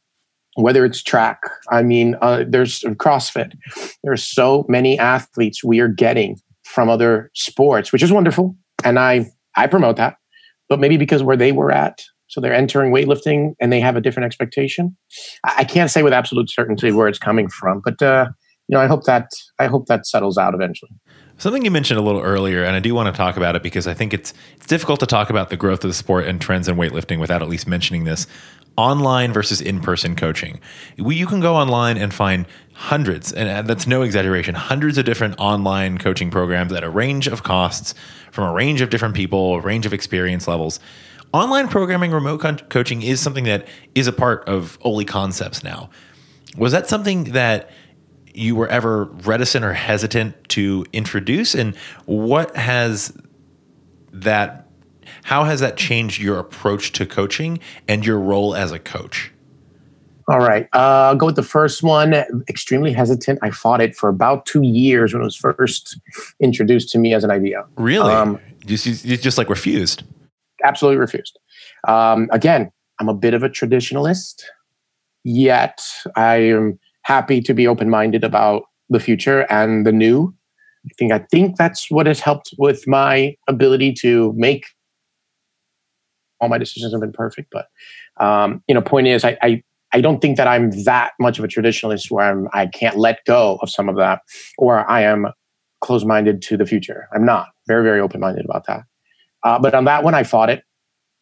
whether 0.54 0.84
it's 0.84 1.02
track. 1.02 1.40
I 1.70 1.82
mean, 1.82 2.16
uh, 2.20 2.44
there's 2.46 2.80
CrossFit. 2.80 3.56
There's 4.02 4.24
so 4.24 4.64
many 4.68 4.98
athletes 4.98 5.62
we 5.62 5.80
are 5.80 5.88
getting 5.88 6.36
from 6.64 6.88
other 6.88 7.30
sports, 7.34 7.92
which 7.92 8.02
is 8.02 8.12
wonderful, 8.12 8.56
and 8.84 8.98
I 8.98 9.30
I 9.56 9.66
promote 9.66 9.96
that. 9.96 10.16
But 10.68 10.80
maybe 10.80 10.96
because 10.96 11.22
where 11.22 11.36
they 11.36 11.52
were 11.52 11.72
at, 11.72 12.02
so 12.28 12.40
they're 12.40 12.54
entering 12.54 12.92
weightlifting 12.92 13.54
and 13.58 13.72
they 13.72 13.80
have 13.80 13.96
a 13.96 14.00
different 14.00 14.26
expectation. 14.26 14.96
I, 15.44 15.64
can't 15.64 15.90
say 15.90 16.02
with 16.02 16.12
absolute 16.12 16.50
certainty 16.50 16.92
where 16.92 17.08
it's 17.08 17.18
coming 17.18 17.48
from, 17.48 17.80
but 17.82 18.02
uh, 18.02 18.28
you 18.68 18.74
know, 18.74 18.80
I 18.80 18.86
hope 18.86 19.04
that 19.04 19.30
I 19.58 19.66
hope 19.66 19.86
that 19.86 20.06
settles 20.06 20.36
out 20.36 20.54
eventually. 20.54 20.90
Something 21.38 21.64
you 21.64 21.70
mentioned 21.70 21.98
a 21.98 22.02
little 22.02 22.20
earlier, 22.20 22.64
and 22.64 22.76
I 22.76 22.80
do 22.80 22.94
want 22.94 23.12
to 23.14 23.16
talk 23.16 23.36
about 23.36 23.56
it 23.56 23.62
because 23.62 23.86
I 23.86 23.94
think 23.94 24.12
it's 24.12 24.34
it's 24.56 24.66
difficult 24.66 25.00
to 25.00 25.06
talk 25.06 25.30
about 25.30 25.48
the 25.48 25.56
growth 25.56 25.84
of 25.84 25.88
the 25.88 25.94
sport 25.94 26.26
and 26.26 26.40
trends 26.40 26.68
in 26.68 26.76
weightlifting 26.76 27.18
without 27.18 27.42
at 27.42 27.48
least 27.48 27.66
mentioning 27.66 28.04
this 28.04 28.26
online 28.78 29.32
versus 29.32 29.60
in 29.60 29.80
person 29.80 30.14
coaching. 30.14 30.60
We, 30.96 31.16
you 31.16 31.26
can 31.26 31.40
go 31.40 31.56
online 31.56 31.98
and 31.98 32.14
find 32.14 32.46
hundreds, 32.74 33.32
and 33.32 33.68
that's 33.68 33.88
no 33.88 34.02
exaggeration, 34.02 34.54
hundreds 34.54 34.96
of 34.98 35.04
different 35.04 35.34
online 35.36 35.98
coaching 35.98 36.30
programs 36.30 36.72
at 36.72 36.84
a 36.84 36.88
range 36.88 37.26
of 37.26 37.42
costs 37.42 37.92
from 38.30 38.44
a 38.44 38.52
range 38.52 38.80
of 38.80 38.88
different 38.88 39.16
people, 39.16 39.56
a 39.56 39.60
range 39.60 39.84
of 39.84 39.92
experience 39.92 40.46
levels. 40.46 40.78
Online 41.32 41.66
programming, 41.66 42.12
remote 42.12 42.40
co- 42.40 42.54
coaching 42.68 43.02
is 43.02 43.20
something 43.20 43.44
that 43.44 43.66
is 43.96 44.06
a 44.06 44.12
part 44.12 44.48
of 44.48 44.78
Oly 44.82 45.04
Concepts 45.04 45.64
now. 45.64 45.90
Was 46.56 46.70
that 46.70 46.86
something 46.86 47.24
that 47.24 47.70
you 48.32 48.54
were 48.54 48.68
ever 48.68 49.06
reticent 49.06 49.64
or 49.64 49.72
hesitant 49.72 50.48
to 50.50 50.86
introduce? 50.92 51.56
And 51.56 51.74
what 52.06 52.54
has 52.54 53.12
that 54.12 54.67
how 55.24 55.44
has 55.44 55.60
that 55.60 55.76
changed 55.76 56.20
your 56.20 56.38
approach 56.38 56.92
to 56.92 57.06
coaching 57.06 57.58
and 57.86 58.04
your 58.04 58.18
role 58.18 58.54
as 58.54 58.72
a 58.72 58.78
coach? 58.78 59.32
All 60.28 60.40
right. 60.40 60.68
Uh, 60.74 61.08
I'll 61.08 61.16
go 61.16 61.26
with 61.26 61.36
the 61.36 61.42
first 61.42 61.82
one. 61.82 62.12
Extremely 62.50 62.92
hesitant. 62.92 63.38
I 63.42 63.50
fought 63.50 63.80
it 63.80 63.96
for 63.96 64.10
about 64.10 64.44
two 64.44 64.62
years 64.62 65.14
when 65.14 65.22
it 65.22 65.24
was 65.24 65.36
first 65.36 65.98
introduced 66.38 66.90
to 66.90 66.98
me 66.98 67.14
as 67.14 67.24
an 67.24 67.30
idea. 67.30 67.64
Really? 67.76 68.12
Um, 68.12 68.38
you, 68.66 68.76
you 69.02 69.16
just 69.16 69.38
like 69.38 69.48
refused? 69.48 70.02
Absolutely 70.64 70.98
refused. 70.98 71.38
Um, 71.86 72.28
again, 72.30 72.70
I'm 73.00 73.08
a 73.08 73.14
bit 73.14 73.32
of 73.32 73.42
a 73.42 73.48
traditionalist, 73.48 74.42
yet 75.24 75.80
I 76.14 76.36
am 76.36 76.78
happy 77.02 77.40
to 77.40 77.54
be 77.54 77.66
open 77.66 77.88
minded 77.88 78.22
about 78.22 78.64
the 78.90 79.00
future 79.00 79.46
and 79.48 79.86
the 79.86 79.92
new. 79.92 80.34
I 80.84 80.90
think 80.98 81.12
I 81.12 81.18
think 81.30 81.56
that's 81.56 81.90
what 81.90 82.06
has 82.06 82.20
helped 82.20 82.54
with 82.58 82.86
my 82.86 83.34
ability 83.48 83.94
to 84.00 84.34
make 84.36 84.66
all 86.40 86.48
my 86.48 86.58
decisions 86.58 86.92
have 86.92 87.00
been 87.00 87.12
perfect, 87.12 87.52
but 87.52 87.66
um, 88.24 88.62
you 88.68 88.74
know, 88.74 88.82
point 88.82 89.06
is, 89.06 89.24
I, 89.24 89.36
I 89.42 89.62
I 89.92 90.00
don't 90.00 90.20
think 90.20 90.36
that 90.36 90.46
I'm 90.46 90.70
that 90.84 91.12
much 91.18 91.38
of 91.38 91.44
a 91.44 91.48
traditionalist 91.48 92.10
where 92.10 92.26
I'm 92.26 92.48
I 92.52 92.66
can't 92.66 92.96
let 92.96 93.24
go 93.24 93.58
of 93.62 93.70
some 93.70 93.88
of 93.88 93.96
that, 93.96 94.20
or 94.58 94.88
I 94.90 95.02
am 95.02 95.28
closed 95.80 96.06
minded 96.06 96.42
to 96.42 96.56
the 96.56 96.66
future. 96.66 97.08
I'm 97.14 97.24
not 97.24 97.48
very 97.66 97.82
very 97.82 98.00
open 98.00 98.20
minded 98.20 98.44
about 98.44 98.66
that. 98.66 98.82
Uh, 99.44 99.58
but 99.58 99.74
on 99.74 99.84
that 99.84 100.02
one, 100.04 100.14
I 100.14 100.24
fought 100.24 100.50
it. 100.50 100.62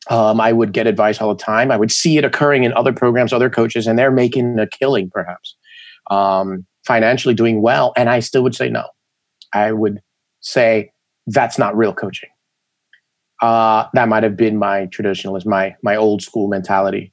Um, 0.09 0.41
I 0.41 0.53
would 0.53 0.73
get 0.73 0.87
advice 0.87 1.21
all 1.21 1.35
the 1.35 1.43
time. 1.43 1.71
I 1.71 1.77
would 1.77 1.91
see 1.91 2.17
it 2.17 2.25
occurring 2.25 2.65
in 2.65 2.73
other 2.75 2.93
programs, 2.93 3.33
other 3.33 3.51
coaches, 3.51 3.87
and 3.87 3.99
they're 3.99 4.13
making 4.13 4.59
a 4.59 4.67
killing, 4.67 5.11
perhaps 5.11 5.57
um, 6.11 6.65
financially 6.87 7.35
doing 7.35 7.61
well, 7.61 7.93
and 7.97 8.09
I 8.09 8.21
still 8.21 8.43
would 8.43 8.55
say 8.55 8.69
no. 8.69 8.85
I 9.53 9.73
would 9.73 10.01
say 10.41 10.91
that's 11.27 11.59
not 11.59 11.77
real 11.77 11.93
coaching 11.93 12.29
uh, 13.43 13.85
that 13.95 14.09
might 14.09 14.23
have 14.23 14.37
been 14.37 14.59
my 14.59 14.87
traditionalist, 14.87 15.47
my 15.47 15.75
my 15.83 15.97
old 15.97 16.23
school 16.23 16.49
mentality. 16.49 17.13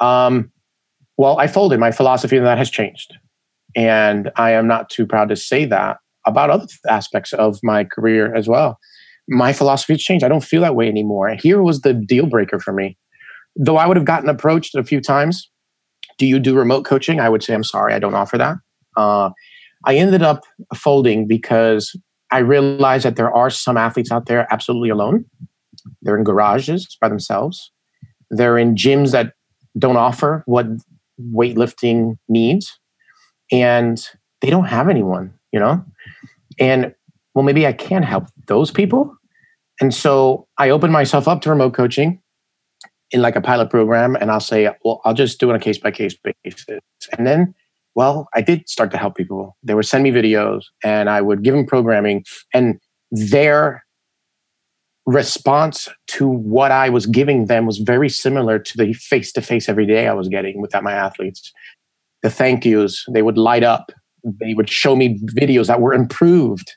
Um, 0.00 0.50
well, 1.16 1.38
I 1.38 1.46
folded. 1.46 1.78
My 1.78 1.92
philosophy 1.92 2.38
on 2.38 2.44
that 2.44 2.58
has 2.58 2.70
changed, 2.70 3.14
and 3.76 4.30
I 4.36 4.52
am 4.52 4.66
not 4.66 4.90
too 4.90 5.06
proud 5.06 5.28
to 5.28 5.36
say 5.36 5.64
that 5.66 5.98
about 6.26 6.50
other 6.50 6.66
aspects 6.88 7.32
of 7.32 7.58
my 7.62 7.84
career 7.84 8.34
as 8.34 8.48
well. 8.48 8.78
My 9.28 9.52
philosophy 9.52 9.94
has 9.94 10.02
changed. 10.02 10.24
I 10.24 10.28
don't 10.28 10.44
feel 10.44 10.62
that 10.62 10.74
way 10.74 10.88
anymore. 10.88 11.34
Here 11.34 11.62
was 11.62 11.80
the 11.80 11.94
deal 11.94 12.26
breaker 12.26 12.58
for 12.58 12.72
me. 12.72 12.96
Though 13.56 13.76
I 13.76 13.86
would 13.86 13.96
have 13.96 14.06
gotten 14.06 14.28
approached 14.28 14.74
a 14.74 14.84
few 14.84 15.00
times, 15.00 15.50
do 16.18 16.26
you 16.26 16.38
do 16.38 16.56
remote 16.56 16.84
coaching? 16.84 17.20
I 17.20 17.28
would 17.28 17.42
say, 17.42 17.54
I'm 17.54 17.64
sorry, 17.64 17.94
I 17.94 17.98
don't 17.98 18.14
offer 18.14 18.36
that. 18.38 18.56
Uh, 18.96 19.30
I 19.86 19.96
ended 19.96 20.22
up 20.22 20.42
folding 20.74 21.26
because 21.26 21.96
I 22.34 22.38
realize 22.38 23.04
that 23.04 23.14
there 23.14 23.32
are 23.32 23.48
some 23.48 23.76
athletes 23.76 24.10
out 24.10 24.26
there 24.26 24.48
absolutely 24.52 24.88
alone. 24.90 25.24
They're 26.02 26.18
in 26.18 26.24
garages 26.24 26.98
by 27.00 27.08
themselves. 27.08 27.70
They're 28.28 28.58
in 28.58 28.74
gyms 28.74 29.12
that 29.12 29.34
don't 29.78 29.96
offer 29.96 30.42
what 30.46 30.66
weightlifting 31.32 32.18
needs. 32.28 32.76
And 33.52 34.04
they 34.40 34.50
don't 34.50 34.64
have 34.64 34.88
anyone, 34.88 35.32
you 35.52 35.60
know? 35.60 35.84
And 36.58 36.92
well, 37.34 37.44
maybe 37.44 37.68
I 37.68 37.72
can 37.72 38.02
help 38.02 38.24
those 38.48 38.72
people. 38.72 39.16
And 39.80 39.94
so 39.94 40.48
I 40.58 40.70
open 40.70 40.90
myself 40.90 41.28
up 41.28 41.40
to 41.42 41.50
remote 41.50 41.74
coaching 41.74 42.20
in 43.12 43.22
like 43.22 43.36
a 43.36 43.40
pilot 43.40 43.70
program 43.70 44.16
and 44.16 44.32
I'll 44.32 44.40
say, 44.40 44.68
well, 44.84 45.00
I'll 45.04 45.14
just 45.14 45.38
do 45.38 45.50
it 45.50 45.50
on 45.50 45.56
a 45.56 45.60
case 45.60 45.78
by 45.78 45.92
case 45.92 46.16
basis. 46.42 46.80
And 47.16 47.28
then 47.28 47.54
well, 47.94 48.28
I 48.34 48.40
did 48.40 48.68
start 48.68 48.90
to 48.92 48.98
help 48.98 49.16
people. 49.16 49.56
They 49.62 49.74
would 49.74 49.86
send 49.86 50.04
me 50.04 50.10
videos 50.10 50.62
and 50.82 51.08
I 51.08 51.20
would 51.20 51.42
give 51.42 51.54
them 51.54 51.66
programming 51.66 52.24
and 52.52 52.80
their 53.10 53.84
response 55.06 55.88
to 56.08 56.28
what 56.28 56.72
I 56.72 56.88
was 56.88 57.06
giving 57.06 57.46
them 57.46 57.66
was 57.66 57.78
very 57.78 58.08
similar 58.08 58.58
to 58.58 58.76
the 58.76 58.92
face 58.94 59.32
to 59.32 59.42
face 59.42 59.68
every 59.68 59.86
day 59.86 60.08
I 60.08 60.14
was 60.14 60.28
getting 60.28 60.60
with 60.60 60.72
my 60.82 60.92
athletes. 60.92 61.52
The 62.22 62.30
thank 62.30 62.64
yous, 62.64 63.04
they 63.12 63.22
would 63.22 63.36
light 63.36 63.62
up. 63.62 63.92
They 64.24 64.54
would 64.54 64.70
show 64.70 64.96
me 64.96 65.20
videos 65.38 65.66
that 65.66 65.80
were 65.80 65.92
improved. 65.92 66.72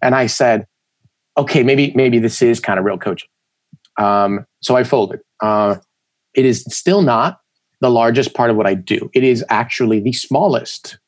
And 0.00 0.14
I 0.14 0.28
said, 0.28 0.66
okay, 1.36 1.64
maybe, 1.64 1.92
maybe 1.96 2.18
this 2.18 2.40
is 2.40 2.60
kind 2.60 2.78
of 2.78 2.84
real 2.84 2.98
coaching. 2.98 3.28
Um, 3.98 4.46
so 4.62 4.76
I 4.76 4.84
folded. 4.84 5.20
Uh, 5.42 5.76
it 6.34 6.44
is 6.44 6.64
still 6.68 7.02
not 7.02 7.40
the 7.80 7.90
largest 7.90 8.34
part 8.34 8.50
of 8.50 8.56
what 8.56 8.66
I 8.66 8.74
do. 8.74 9.10
It 9.14 9.24
is 9.24 9.44
actually 9.48 10.00
the 10.00 10.12
smallest 10.12 10.98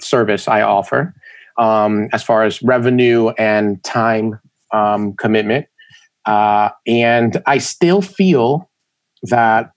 service 0.00 0.48
I 0.48 0.62
offer 0.62 1.14
um, 1.58 2.08
as 2.12 2.22
far 2.22 2.44
as 2.44 2.62
revenue 2.62 3.30
and 3.30 3.82
time 3.84 4.38
um, 4.72 5.14
commitment. 5.14 5.66
Uh, 6.24 6.70
and 6.86 7.42
I 7.46 7.58
still 7.58 8.02
feel 8.02 8.70
that 9.24 9.72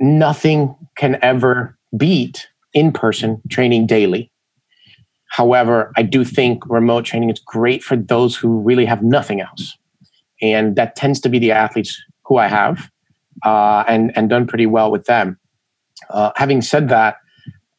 nothing 0.00 0.74
can 0.96 1.18
ever 1.22 1.76
beat 1.96 2.48
in 2.74 2.92
person 2.92 3.40
training 3.50 3.86
daily. 3.86 4.30
However, 5.30 5.92
I 5.96 6.02
do 6.02 6.24
think 6.24 6.64
remote 6.66 7.04
training 7.04 7.30
is 7.30 7.40
great 7.40 7.82
for 7.82 7.96
those 7.96 8.36
who 8.36 8.60
really 8.60 8.84
have 8.86 9.02
nothing 9.02 9.40
else. 9.40 9.76
And 10.40 10.76
that 10.76 10.96
tends 10.96 11.20
to 11.20 11.28
be 11.28 11.38
the 11.38 11.52
athletes 11.52 12.02
who 12.24 12.36
I 12.36 12.48
have 12.48 12.90
uh, 13.44 13.84
and, 13.86 14.16
and 14.16 14.28
done 14.28 14.46
pretty 14.46 14.66
well 14.66 14.90
with 14.90 15.04
them. 15.04 15.38
Uh, 16.10 16.32
having 16.36 16.62
said 16.62 16.88
that, 16.88 17.16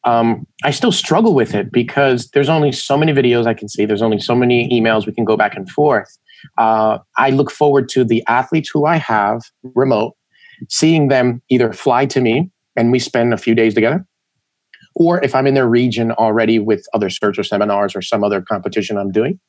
um, 0.04 0.46
I 0.64 0.70
still 0.70 0.92
struggle 0.92 1.34
with 1.34 1.54
it 1.54 1.72
because 1.72 2.30
there's 2.30 2.48
only 2.48 2.72
so 2.72 2.96
many 2.96 3.12
videos 3.12 3.46
I 3.46 3.54
can 3.54 3.68
see. 3.68 3.84
There's 3.84 4.02
only 4.02 4.20
so 4.20 4.34
many 4.34 4.68
emails 4.70 5.06
we 5.06 5.12
can 5.12 5.24
go 5.24 5.36
back 5.36 5.56
and 5.56 5.68
forth. 5.70 6.16
Uh, 6.56 6.98
I 7.16 7.30
look 7.30 7.50
forward 7.50 7.88
to 7.90 8.04
the 8.04 8.24
athletes 8.28 8.70
who 8.72 8.86
I 8.86 8.96
have 8.96 9.42
remote, 9.74 10.14
seeing 10.68 11.08
them 11.08 11.42
either 11.50 11.72
fly 11.72 12.06
to 12.06 12.20
me 12.20 12.50
and 12.76 12.92
we 12.92 13.00
spend 13.00 13.34
a 13.34 13.36
few 13.36 13.54
days 13.54 13.74
together, 13.74 14.06
or 14.94 15.22
if 15.24 15.34
I'm 15.34 15.46
in 15.46 15.54
their 15.54 15.68
region 15.68 16.12
already 16.12 16.58
with 16.60 16.86
other 16.94 17.10
search 17.10 17.38
or 17.38 17.42
seminars 17.42 17.96
or 17.96 18.02
some 18.02 18.22
other 18.22 18.40
competition 18.40 18.96
I'm 18.96 19.10
doing, 19.10 19.40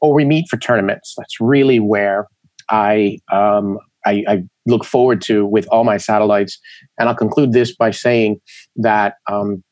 or 0.00 0.12
we 0.12 0.24
meet 0.24 0.48
for 0.48 0.56
tournaments. 0.56 1.14
That's 1.16 1.40
really 1.40 1.78
where 1.78 2.26
I 2.70 3.18
um, 3.32 3.78
I, 4.06 4.24
I, 4.28 4.42
look 4.66 4.84
forward 4.84 5.20
to 5.22 5.44
with 5.44 5.66
all 5.68 5.84
my 5.84 5.98
satellites. 5.98 6.58
And 6.98 7.08
I'll 7.08 7.14
conclude 7.14 7.52
this 7.52 7.76
by 7.76 7.90
saying 7.90 8.40
that, 8.76 9.16
um, 9.30 9.62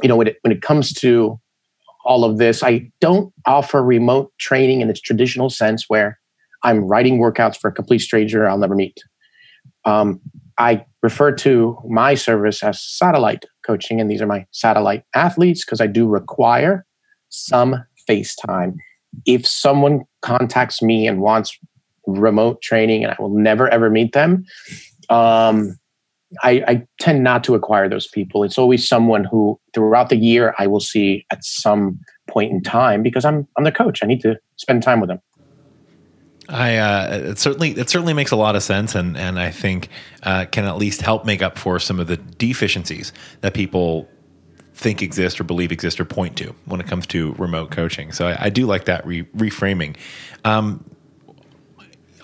you 0.00 0.08
know, 0.08 0.16
when 0.16 0.28
it, 0.28 0.36
when 0.42 0.52
it 0.52 0.62
comes 0.62 0.92
to 0.94 1.40
all 2.04 2.24
of 2.24 2.38
this, 2.38 2.62
I 2.62 2.90
don't 3.00 3.32
offer 3.46 3.82
remote 3.82 4.32
training 4.38 4.80
in 4.80 4.90
its 4.90 5.00
traditional 5.00 5.50
sense 5.50 5.86
where 5.88 6.18
I'm 6.62 6.84
writing 6.84 7.18
workouts 7.18 7.56
for 7.56 7.68
a 7.68 7.72
complete 7.72 8.00
stranger 8.00 8.48
I'll 8.48 8.58
never 8.58 8.74
meet. 8.74 8.96
Um, 9.84 10.20
I 10.58 10.84
refer 11.02 11.32
to 11.32 11.78
my 11.88 12.14
service 12.14 12.62
as 12.62 12.82
satellite 12.82 13.44
coaching, 13.64 14.00
and 14.00 14.10
these 14.10 14.20
are 14.20 14.26
my 14.26 14.44
satellite 14.50 15.04
athletes 15.14 15.64
because 15.64 15.80
I 15.80 15.86
do 15.86 16.06
require 16.06 16.84
some 17.28 17.84
FaceTime. 18.08 18.74
If 19.24 19.46
someone 19.46 20.04
contacts 20.22 20.82
me 20.82 21.06
and 21.06 21.20
wants 21.20 21.56
remote 22.08 22.62
training 22.62 23.04
and 23.04 23.12
I 23.12 23.16
will 23.20 23.36
never 23.36 23.68
ever 23.68 23.90
meet 23.90 24.12
them. 24.12 24.44
Um, 25.08 25.78
I, 26.42 26.62
I, 26.68 26.86
tend 27.00 27.24
not 27.24 27.42
to 27.44 27.54
acquire 27.54 27.88
those 27.88 28.06
people. 28.06 28.44
It's 28.44 28.58
always 28.58 28.86
someone 28.86 29.24
who 29.24 29.58
throughout 29.72 30.10
the 30.10 30.16
year 30.16 30.54
I 30.58 30.66
will 30.66 30.80
see 30.80 31.24
at 31.30 31.42
some 31.42 31.98
point 32.26 32.52
in 32.52 32.62
time 32.62 33.02
because 33.02 33.24
I'm 33.24 33.46
I'm 33.56 33.64
the 33.64 33.72
coach. 33.72 34.02
I 34.02 34.06
need 34.06 34.20
to 34.22 34.38
spend 34.56 34.82
time 34.82 35.00
with 35.00 35.08
them. 35.08 35.20
I 36.48 36.76
uh, 36.76 37.20
it 37.30 37.38
certainly 37.38 37.70
it 37.70 37.90
certainly 37.90 38.14
makes 38.14 38.30
a 38.30 38.36
lot 38.36 38.56
of 38.56 38.62
sense, 38.62 38.94
and 38.94 39.16
and 39.16 39.38
I 39.38 39.50
think 39.50 39.88
uh, 40.22 40.46
can 40.46 40.64
at 40.64 40.76
least 40.76 41.02
help 41.02 41.24
make 41.24 41.42
up 41.42 41.58
for 41.58 41.78
some 41.78 41.98
of 41.98 42.06
the 42.06 42.16
deficiencies 42.16 43.12
that 43.40 43.54
people 43.54 44.08
think 44.74 45.02
exist 45.02 45.40
or 45.40 45.44
believe 45.44 45.72
exist 45.72 45.98
or 45.98 46.04
point 46.04 46.36
to 46.36 46.54
when 46.66 46.80
it 46.80 46.86
comes 46.86 47.06
to 47.08 47.32
remote 47.32 47.70
coaching. 47.70 48.12
So 48.12 48.28
I, 48.28 48.44
I 48.44 48.50
do 48.50 48.64
like 48.66 48.84
that 48.84 49.04
re- 49.04 49.24
reframing. 49.36 49.96
Um, 50.44 50.84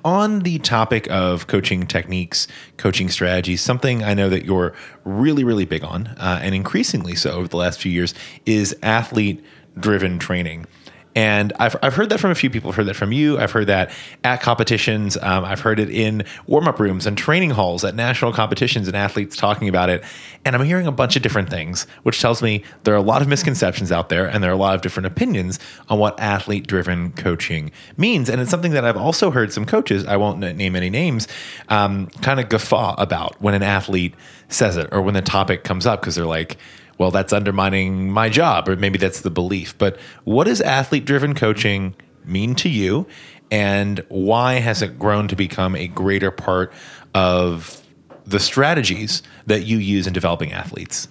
on 0.05 0.41
the 0.41 0.59
topic 0.59 1.11
of 1.11 1.47
coaching 1.47 1.87
techniques, 1.87 2.47
coaching 2.77 3.09
strategies, 3.09 3.63
something 3.63 4.05
I 4.05 4.15
know 4.15 4.29
that 4.29 4.45
you're 4.45 4.75
really, 5.05 5.45
really 5.45 5.65
big 5.65 5.83
on, 5.83 6.09
uh, 6.19 6.41
and 6.43 6.55
increasingly 6.55 7.15
so 7.15 7.31
over 7.31 7.49
the 7.49 7.57
last 7.57 7.81
few 7.81 7.91
years, 7.91 8.15
is 8.45 8.77
athlete 8.83 9.43
driven 9.79 10.19
training. 10.19 10.67
And 11.15 11.53
I've, 11.59 11.77
I've 11.83 11.95
heard 11.95 12.09
that 12.09 12.19
from 12.19 12.31
a 12.31 12.35
few 12.35 12.51
people. 12.51 12.71
I've 12.71 12.77
heard 12.77 12.87
that 12.87 12.97
from 12.97 13.13
you. 13.13 13.39
I've 13.39 13.53
heard 13.53 13.69
that 13.69 13.93
at 14.25 14.41
competitions. 14.41 15.17
Um, 15.17 15.45
I've 15.45 15.61
heard 15.61 15.79
it 15.79 15.89
in 15.89 16.25
warm 16.47 16.67
up 16.67 16.81
rooms 16.81 17.07
and 17.07 17.17
training 17.17 17.51
halls 17.51 17.85
at 17.85 17.95
national 17.95 18.33
competitions 18.33 18.89
and 18.89 18.97
athletes 18.97 19.37
talking 19.37 19.69
about 19.69 19.91
it. 19.91 20.03
And 20.45 20.57
I'm 20.57 20.65
hearing 20.65 20.87
a 20.87 20.93
bunch 20.93 21.15
of 21.17 21.23
different 21.23 21.51
things, 21.51 21.87
which 22.03 22.21
tells 22.21 22.43
me 22.43 22.65
there 22.83 22.95
are 22.95 22.99
a 22.99 23.03
lot 23.03 23.23
of 23.23 23.29
misconceptions 23.29 23.93
out 23.93 24.09
there 24.09 24.27
and 24.27 24.43
there 24.43 24.51
are 24.51 24.55
a 24.55 24.59
lot 24.59 24.75
of 24.75 24.83
different 24.83 25.07
opinions 25.07 25.59
on 25.89 25.99
what 25.99 26.19
athlete 26.19 26.67
driven 26.67 27.13
coaching 27.13 27.71
means. 27.97 28.29
And 28.29 28.41
it's 28.41 28.51
something 28.51 28.73
that 28.73 28.85
I've 28.85 28.97
also 28.97 29.31
heard 29.31 29.53
some 29.53 29.65
coaches, 29.65 30.05
I 30.05 30.17
won't 30.17 30.41
name 30.41 30.75
any 30.75 30.91
names, 30.91 31.29
um, 31.69 32.09
kind 32.23 32.41
of 32.41 32.49
guffaw 32.49 32.95
about 32.99 33.41
when 33.41 33.55
an 33.55 33.63
athlete 33.63 34.15
says 34.49 34.77
it 34.77 34.89
or 34.93 35.01
when 35.01 35.15
the 35.15 35.23
topic 35.23 35.65
comes 35.65 35.87
up 35.87 36.01
because 36.01 36.17
they're 36.17 36.27
like, 36.27 36.59
well, 36.99 37.11
that's 37.11 37.33
undermining 37.33 38.11
my 38.11 38.29
job, 38.29 38.69
or 38.69 38.77
maybe 38.77 38.99
that's 38.99 39.23
the 39.23 39.31
belief. 39.31 39.77
But 39.79 39.99
what 40.25 40.45
does 40.45 40.61
athlete 40.61 41.05
driven 41.05 41.35
coaching 41.35 41.95
mean 42.25 42.55
to 42.57 42.69
you? 42.69 43.07
And 43.51 44.05
why 44.09 44.55
has 44.55 44.83
it 44.83 44.99
grown 44.99 45.29
to 45.29 45.37
become 45.37 45.77
a 45.77 45.87
greater 45.89 46.31
part 46.31 46.73
of 47.15 47.83
the 48.25 48.41
strategies 48.41 49.23
that 49.47 49.65
you 49.65 49.79
use 49.79 50.07
in 50.07 50.13
developing 50.13 50.53
athletes? 50.53 51.09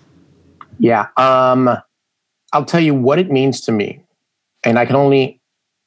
Yeah. 0.80 1.08
Um, 1.18 1.70
I'll 2.52 2.66
tell 2.66 2.82
you 2.82 2.96
what 2.96 3.20
it 3.20 3.32
means 3.32 3.62
to 3.62 3.72
me. 3.72 4.04
And 4.64 4.80
I 4.80 4.86
can 4.86 4.96
only 4.96 5.42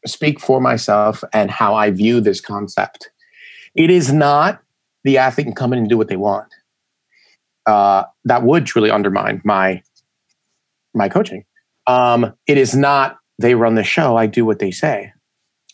speak 0.07 0.41
for 0.41 0.61
myself 0.61 1.25
and 1.33 1.51
how 1.51 1.75
I 1.75 1.91
view 1.91 2.21
this 2.21 2.41
concept. 2.41 3.11
It 3.75 3.91
is 3.91 4.13
not 4.13 4.61
the 5.05 5.19
athlete 5.19 5.47
can 5.47 5.55
come 5.55 5.73
in 5.73 5.79
and 5.79 5.89
do 5.89 5.99
what 5.99 6.09
they 6.09 6.17
want. 6.17 6.53
Uh, 7.67 8.05
that 8.25 8.45
would 8.45 8.65
truly 8.67 8.91
undermine 8.91 9.41
my 9.45 9.83
my 10.95 11.09
coaching. 11.09 11.45
Um, 11.87 12.33
it 12.47 12.59
is 12.59 12.75
not 12.75 13.19
they 13.39 13.55
run 13.55 13.75
the 13.75 13.85
show. 13.85 14.17
I 14.17 14.27
do 14.27 14.45
what 14.45 14.59
they 14.59 14.71
say. 14.71 15.13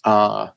Uh, 0.05 0.49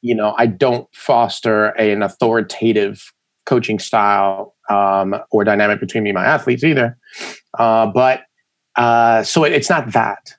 you 0.00 0.14
know, 0.14 0.34
I 0.38 0.46
don't 0.46 0.88
foster 0.94 1.66
an 1.66 2.02
authoritative 2.02 3.12
coaching 3.46 3.78
style 3.78 4.54
um, 4.68 5.14
or 5.30 5.44
dynamic 5.44 5.80
between 5.80 6.04
me 6.04 6.10
and 6.10 6.14
my 6.16 6.24
athletes 6.24 6.64
either. 6.64 6.98
Uh, 7.58 7.86
but 7.86 8.22
uh, 8.76 9.22
so 9.22 9.44
it, 9.44 9.52
it's 9.52 9.70
not 9.70 9.92
that. 9.92 10.34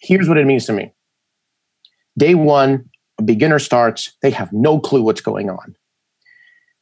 Here's 0.00 0.28
what 0.28 0.38
it 0.38 0.46
means 0.46 0.66
to 0.66 0.72
me. 0.72 0.92
Day 2.16 2.34
one, 2.34 2.88
a 3.18 3.22
beginner 3.22 3.58
starts. 3.58 4.16
They 4.22 4.30
have 4.30 4.52
no 4.52 4.78
clue 4.78 5.02
what's 5.02 5.20
going 5.20 5.50
on 5.50 5.76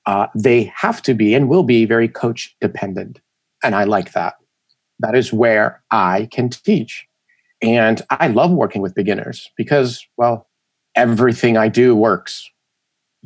uh, 0.07 0.29
they 0.35 0.73
have 0.75 1.03
to 1.03 1.15
be 1.15 1.35
and 1.35 1.49
will 1.49 1.63
be 1.63 1.85
very 1.85 2.09
coach 2.09 2.55
dependent. 2.61 3.21
And 3.63 3.75
I 3.75 3.85
like 3.85 4.13
that. 4.13 4.35
That 5.01 5.15
is 5.15 5.33
where 5.33 5.83
I 5.91 6.29
can 6.31 6.49
teach. 6.49 7.07
And 7.63 8.03
I 8.11 8.29
love 8.29 8.51
working 8.51 8.83
with 8.83 8.95
beginners 8.95 9.51
because, 9.57 10.05
well, 10.17 10.49
everything 10.95 11.57
I 11.57 11.69
do 11.69 11.95
works. 11.95 12.49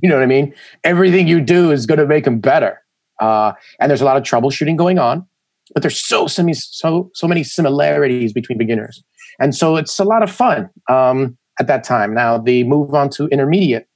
You 0.02 0.08
know 0.08 0.16
what 0.16 0.22
I 0.22 0.26
mean? 0.26 0.54
Everything 0.84 1.28
you 1.28 1.40
do 1.40 1.70
is 1.70 1.86
going 1.86 2.00
to 2.00 2.06
make 2.06 2.24
them 2.24 2.40
better. 2.40 2.80
Uh, 3.20 3.52
and 3.78 3.90
there's 3.90 4.00
a 4.00 4.04
lot 4.04 4.16
of 4.16 4.22
troubleshooting 4.22 4.76
going 4.76 4.98
on, 4.98 5.26
but 5.74 5.82
there's 5.82 5.98
so, 5.98 6.26
many, 6.38 6.54
so, 6.54 7.10
so 7.14 7.28
many 7.28 7.44
similarities 7.44 8.32
between 8.32 8.56
beginners. 8.56 9.02
And 9.38 9.54
so 9.54 9.76
it's 9.76 9.98
a 9.98 10.04
lot 10.04 10.22
of 10.22 10.30
fun 10.30 10.70
um, 10.88 11.36
at 11.58 11.66
that 11.66 11.84
time. 11.84 12.14
Now, 12.14 12.38
the 12.38 12.64
move 12.64 12.94
on 12.94 13.10
to 13.10 13.26
intermediate 13.28 13.86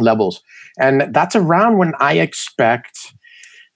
levels. 0.00 0.42
And 0.78 1.14
that's 1.14 1.36
around 1.36 1.78
when 1.78 1.92
I 2.00 2.14
expect 2.14 3.14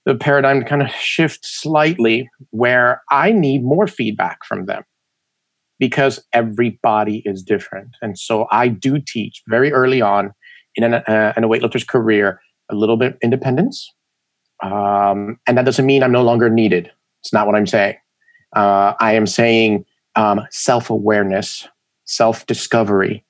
the 0.05 0.15
paradigm 0.15 0.59
to 0.59 0.65
kind 0.65 0.81
of 0.81 0.89
shift 0.91 1.45
slightly, 1.45 2.29
where 2.49 3.01
I 3.09 3.31
need 3.31 3.63
more 3.63 3.87
feedback 3.87 4.43
from 4.45 4.65
them 4.65 4.83
because 5.79 6.23
everybody 6.33 7.21
is 7.25 7.43
different. 7.43 7.89
And 8.01 8.17
so 8.17 8.47
I 8.51 8.67
do 8.67 8.99
teach 8.99 9.41
very 9.47 9.71
early 9.71 10.01
on 10.01 10.31
in, 10.75 10.83
an, 10.83 10.93
uh, 10.93 11.33
in 11.35 11.43
a 11.43 11.47
weightlifter's 11.47 11.83
career 11.83 12.39
a 12.69 12.75
little 12.75 12.97
bit 12.97 13.17
independence. 13.21 13.91
Um, 14.63 15.39
and 15.47 15.57
that 15.57 15.65
doesn't 15.65 15.85
mean 15.85 16.03
I'm 16.03 16.11
no 16.11 16.23
longer 16.23 16.49
needed. 16.49 16.91
It's 17.21 17.33
not 17.33 17.47
what 17.47 17.55
I'm 17.55 17.67
saying. 17.67 17.95
Uh, 18.55 18.93
I 18.99 19.13
am 19.13 19.25
saying 19.25 19.85
um, 20.15 20.41
self 20.51 20.89
awareness, 20.89 21.67
self 22.05 22.45
discovery, 22.45 23.25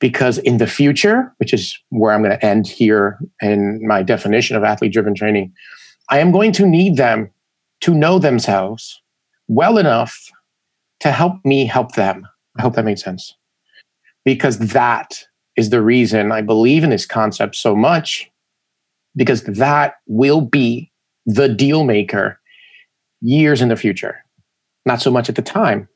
because 0.00 0.38
in 0.38 0.56
the 0.56 0.66
future, 0.66 1.32
which 1.36 1.52
is 1.52 1.78
where 1.90 2.12
I'm 2.12 2.22
going 2.22 2.36
to 2.36 2.44
end 2.44 2.66
here 2.66 3.18
in 3.40 3.86
my 3.86 4.02
definition 4.02 4.56
of 4.56 4.64
athlete 4.64 4.92
driven 4.92 5.14
training, 5.14 5.52
I 6.08 6.18
am 6.18 6.32
going 6.32 6.52
to 6.52 6.66
need 6.66 6.96
them 6.96 7.30
to 7.82 7.94
know 7.94 8.18
themselves 8.18 9.00
well 9.46 9.78
enough 9.78 10.30
to 11.00 11.12
help 11.12 11.44
me 11.44 11.66
help 11.66 11.92
them. 11.92 12.26
I 12.58 12.62
hope 12.62 12.74
that 12.74 12.84
makes 12.84 13.02
sense. 13.02 13.34
Because 14.24 14.58
that 14.58 15.24
is 15.56 15.70
the 15.70 15.82
reason 15.82 16.32
I 16.32 16.40
believe 16.40 16.82
in 16.82 16.90
this 16.90 17.06
concept 17.06 17.54
so 17.56 17.76
much, 17.76 18.30
because 19.14 19.44
that 19.44 19.94
will 20.06 20.40
be 20.40 20.90
the 21.26 21.48
deal 21.48 21.84
maker 21.84 22.40
years 23.20 23.60
in 23.60 23.68
the 23.68 23.76
future, 23.76 24.24
not 24.86 25.02
so 25.02 25.10
much 25.10 25.28
at 25.28 25.36
the 25.36 25.42
time. 25.42 25.88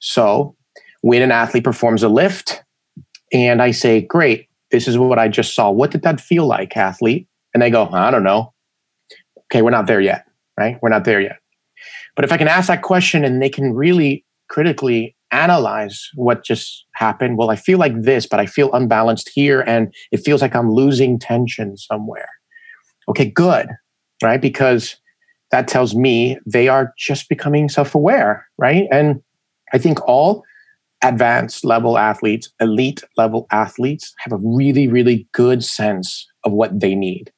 So, 0.00 0.56
when 1.02 1.22
an 1.22 1.30
athlete 1.30 1.64
performs 1.64 2.02
a 2.02 2.08
lift, 2.08 2.63
and 3.34 3.60
I 3.60 3.72
say, 3.72 4.00
Great, 4.00 4.48
this 4.70 4.88
is 4.88 4.96
what 4.96 5.18
I 5.18 5.28
just 5.28 5.54
saw. 5.54 5.70
What 5.70 5.90
did 5.90 6.02
that 6.02 6.20
feel 6.20 6.46
like, 6.46 6.76
athlete? 6.76 7.28
And 7.52 7.62
they 7.62 7.70
go, 7.70 7.88
I 7.92 8.10
don't 8.10 8.22
know. 8.22 8.52
Okay, 9.46 9.60
we're 9.60 9.70
not 9.70 9.86
there 9.86 10.00
yet, 10.00 10.26
right? 10.58 10.78
We're 10.80 10.88
not 10.88 11.04
there 11.04 11.20
yet. 11.20 11.38
But 12.16 12.24
if 12.24 12.32
I 12.32 12.36
can 12.36 12.48
ask 12.48 12.68
that 12.68 12.82
question 12.82 13.24
and 13.24 13.42
they 13.42 13.50
can 13.50 13.74
really 13.74 14.24
critically 14.48 15.16
analyze 15.32 16.08
what 16.14 16.44
just 16.44 16.86
happened, 16.94 17.36
well, 17.38 17.50
I 17.50 17.56
feel 17.56 17.78
like 17.78 18.02
this, 18.02 18.26
but 18.26 18.40
I 18.40 18.46
feel 18.46 18.72
unbalanced 18.72 19.30
here 19.34 19.60
and 19.62 19.92
it 20.12 20.18
feels 20.18 20.40
like 20.40 20.54
I'm 20.54 20.70
losing 20.70 21.18
tension 21.18 21.76
somewhere. 21.76 22.28
Okay, 23.08 23.26
good, 23.26 23.68
right? 24.22 24.40
Because 24.40 24.96
that 25.50 25.68
tells 25.68 25.94
me 25.94 26.38
they 26.46 26.68
are 26.68 26.92
just 26.98 27.28
becoming 27.28 27.68
self 27.68 27.94
aware, 27.94 28.46
right? 28.58 28.86
And 28.90 29.22
I 29.72 29.78
think 29.78 30.00
all 30.08 30.44
advanced 31.04 31.64
level 31.64 31.98
athletes, 31.98 32.50
elite 32.60 33.04
level 33.16 33.46
athletes 33.52 34.12
have 34.18 34.32
a 34.32 34.42
really, 34.42 34.88
really 34.88 35.28
good 35.32 35.62
sense 35.62 36.26
of 36.44 36.52
what 36.52 36.80
they 36.80 36.94
need. 36.94 37.30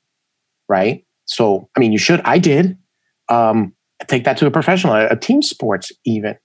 Right. 0.69 1.05
So, 1.27 1.69
I 1.77 1.81
mean, 1.81 1.93
you 1.93 1.99
should, 1.99 2.21
I 2.25 2.39
did. 2.39 2.79
Um, 3.29 3.75
take 4.07 4.25
that 4.25 4.37
to 4.39 4.47
a 4.47 4.51
professional, 4.51 4.95
a, 4.95 5.09
a 5.09 5.17
team 5.17 5.43
sports, 5.43 5.91
even. 6.05 6.37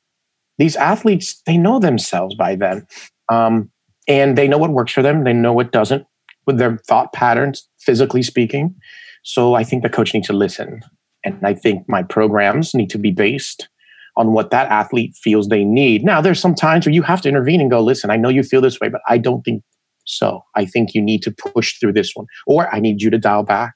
These 0.58 0.76
athletes, 0.76 1.42
they 1.46 1.58
know 1.58 1.80
themselves 1.80 2.36
by 2.36 2.56
then. 2.56 2.86
Um, 3.30 3.72
and 4.08 4.38
they 4.38 4.48
know 4.48 4.58
what 4.58 4.72
works 4.72 4.92
for 4.92 5.02
them, 5.02 5.24
they 5.24 5.34
know 5.34 5.54
what 5.54 5.72
doesn't 5.72 6.06
with 6.48 6.58
their 6.58 6.78
thought 6.88 7.14
patterns, 7.14 7.68
physically 7.80 8.24
speaking. 8.24 8.76
So, 9.24 9.54
I 9.54 9.64
think 9.64 9.84
the 9.84 9.90
coach 9.90 10.14
needs 10.14 10.28
to 10.28 10.34
listen. 10.34 10.82
And 11.24 11.40
I 11.44 11.54
think 11.54 11.88
my 11.88 12.02
programs 12.02 12.74
need 12.74 12.90
to 12.90 12.98
be 12.98 13.12
based 13.12 13.70
on 14.18 14.34
what 14.34 14.52
that 14.52 14.70
athlete 14.70 15.16
feels 15.22 15.48
they 15.48 15.64
need. 15.64 16.04
Now, 16.04 16.22
there's 16.22 16.40
some 16.40 16.56
times 16.56 16.86
where 16.86 16.94
you 16.94 17.02
have 17.02 17.22
to 17.22 17.30
intervene 17.30 17.62
and 17.62 17.72
go, 17.72 17.82
listen, 17.82 18.10
I 18.10 18.18
know 18.18 18.30
you 18.30 18.44
feel 18.44 18.62
this 18.62 18.80
way, 18.80 18.90
but 18.90 19.02
I 19.08 19.18
don't 19.18 19.42
think 19.44 19.64
so. 20.06 20.44
I 20.56 20.66
think 20.66 20.94
you 20.94 21.02
need 21.02 21.22
to 21.24 21.32
push 21.32 21.80
through 21.80 21.94
this 21.94 22.12
one, 22.14 22.26
or 22.46 22.74
I 22.74 22.80
need 22.80 23.02
you 23.02 23.10
to 23.10 23.18
dial 23.18 23.44
back. 23.44 23.74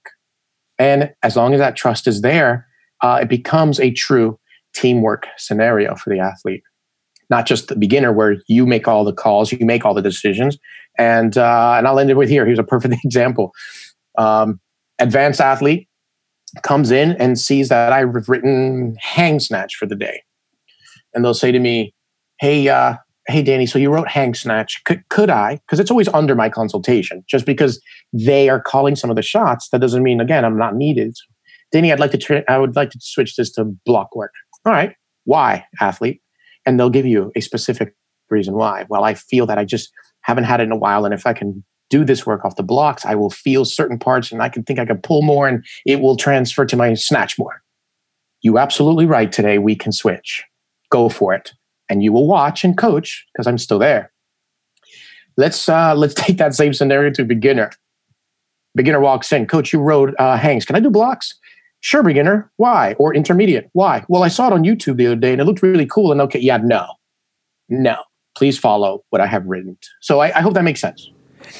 And 0.78 1.14
as 1.24 1.36
long 1.36 1.54
as 1.54 1.60
that 1.60 1.76
trust 1.76 2.08
is 2.08 2.22
there, 2.22 2.68
uh, 3.02 3.20
it 3.22 3.30
becomes 3.30 3.80
a 3.80 3.92
true 3.92 4.40
teamwork 4.74 5.28
scenario 5.38 5.96
for 5.96 6.10
the 6.10 6.20
athlete, 6.20 6.64
not 7.30 7.46
just 7.46 7.70
the 7.70 7.76
beginner 7.76 8.12
where 8.12 8.38
you 8.48 8.66
make 8.66 8.88
all 8.88 9.06
the 9.06 9.14
calls, 9.14 9.52
you 9.52 9.66
make 9.66 9.86
all 9.86 9.94
the 9.94 10.02
decisions. 10.02 10.58
And 10.98 11.38
uh, 11.38 11.76
and 11.78 11.88
I'll 11.88 12.00
end 12.00 12.10
it 12.10 12.18
with 12.18 12.30
here. 12.30 12.46
Here's 12.46 12.60
a 12.60 12.64
perfect 12.64 12.96
example. 13.04 13.52
Um, 14.18 14.60
advanced 15.00 15.42
athlete 15.42 15.88
comes 16.64 16.92
in 16.92 17.14
and 17.14 17.38
sees 17.38 17.70
that 17.70 17.92
I've 17.92 18.30
written 18.30 18.96
hang 19.00 19.40
snatch 19.40 19.76
for 19.76 19.86
the 19.86 19.96
day. 19.96 20.22
And 21.16 21.26
they'll 21.26 21.34
say 21.34 21.52
to 21.52 21.60
me, 21.60 21.94
Hey, 22.40 22.68
uh, 22.68 22.96
hey, 23.28 23.42
Danny, 23.42 23.66
so 23.66 23.80
you 23.80 23.92
wrote 23.92 24.08
hang 24.08 24.34
snatch. 24.34 24.82
Could, 24.86 25.08
could 25.10 25.30
I? 25.30 25.56
Because 25.66 25.80
it's 25.80 25.90
always 25.90 26.10
under 26.10 26.36
my 26.36 26.50
consultation. 26.50 27.24
Just 27.28 27.46
because 27.46 27.82
they 28.14 28.50
are 28.50 28.62
calling 28.62 28.96
some 28.96 29.10
of 29.10 29.16
the 29.16 29.22
shots, 29.22 29.70
that 29.70 29.80
doesn't 29.80 30.04
mean, 30.04 30.22
again, 30.22 30.46
I'm 30.46 30.58
not 30.58 30.76
needed. 30.76 31.16
Danny, 31.72 31.92
I'd 31.92 32.00
like 32.00 32.12
to, 32.12 32.18
tra- 32.18 32.44
I 32.48 32.58
would 32.58 32.76
like 32.76 32.92
to 32.92 33.00
switch 33.02 33.36
this 33.36 33.52
to 33.54 33.66
block 33.86 34.16
work. 34.16 34.32
All 34.66 34.74
right. 34.74 34.94
Why, 35.24 35.66
athlete? 35.82 36.22
And 36.66 36.80
they'll 36.80 36.90
give 36.90 37.06
you 37.06 37.32
a 37.36 37.42
specific 37.42 37.96
reason 38.30 38.56
why. 38.56 38.86
Well, 38.90 39.04
I 39.04 39.14
feel 39.14 39.46
that 39.48 39.58
I 39.58 39.66
just 39.66 39.92
haven't 40.22 40.44
had 40.44 40.60
it 40.60 40.64
in 40.64 40.72
a 40.72 40.78
while. 40.78 41.06
And 41.06 41.14
if 41.14 41.26
I 41.26 41.34
can 41.34 41.64
do 41.90 42.04
this 42.04 42.26
work 42.26 42.44
off 42.44 42.56
the 42.56 42.64
blocks, 42.64 43.06
I 43.06 43.16
will 43.16 43.30
feel 43.30 43.66
certain 43.66 44.00
parts 44.00 44.32
and 44.32 44.42
I 44.42 44.50
can 44.50 44.64
think 44.64 44.80
I 44.80 44.86
can 44.86 44.98
pull 44.98 45.22
more 45.22 45.48
and 45.48 45.64
it 45.86 46.00
will 46.00 46.16
transfer 46.16 46.66
to 46.66 46.76
my 46.76 46.94
snatch 46.96 47.38
more. 47.38 47.62
You 48.42 48.58
absolutely 48.58 49.06
right 49.06 49.32
today. 49.32 49.58
We 49.58 49.76
can 49.76 49.92
switch. 49.92 50.44
Go 50.90 51.10
for 51.10 51.34
it. 51.34 51.54
And 51.90 52.04
you 52.04 52.12
will 52.12 52.28
watch 52.28 52.64
and 52.64 52.78
coach 52.78 53.26
because 53.34 53.48
I'm 53.48 53.58
still 53.58 53.80
there. 53.80 54.12
Let's 55.38 55.68
uh, 55.70 55.94
let's 55.98 56.14
take 56.14 56.38
that 56.38 56.56
same 56.56 56.74
scenario 56.74 57.12
to 57.12 57.24
beginner. 57.24 57.72
Beginner 58.76 59.00
walks 59.00 59.32
in, 59.32 59.48
coach, 59.48 59.72
you 59.72 59.80
wrote 59.80 60.14
uh, 60.20 60.38
hangs. 60.38 60.66
Can 60.66 60.76
I 60.76 60.82
do 60.82 60.90
blocks? 60.90 61.34
Sure, 61.80 62.04
beginner. 62.04 62.52
Why? 62.58 62.96
Or 62.98 63.14
intermediate. 63.14 63.70
Why? 63.74 64.04
Well, 64.10 64.24
I 64.24 64.28
saw 64.28 64.48
it 64.48 64.54
on 64.54 64.64
YouTube 64.64 64.98
the 64.98 65.06
other 65.08 65.16
day 65.16 65.32
and 65.32 65.40
it 65.40 65.46
looked 65.46 65.62
really 65.62 65.86
cool. 65.86 66.12
And 66.12 66.20
okay, 66.22 66.40
yeah, 66.40 66.58
no, 66.58 66.88
no. 67.70 67.96
please 68.36 68.58
follow 68.58 69.04
what 69.12 69.22
I 69.22 69.28
have 69.28 69.46
written. 69.46 69.78
So 70.02 70.20
I, 70.20 70.38
I 70.38 70.42
hope 70.42 70.56
that 70.56 70.64
makes 70.64 70.82
sense. 70.82 71.10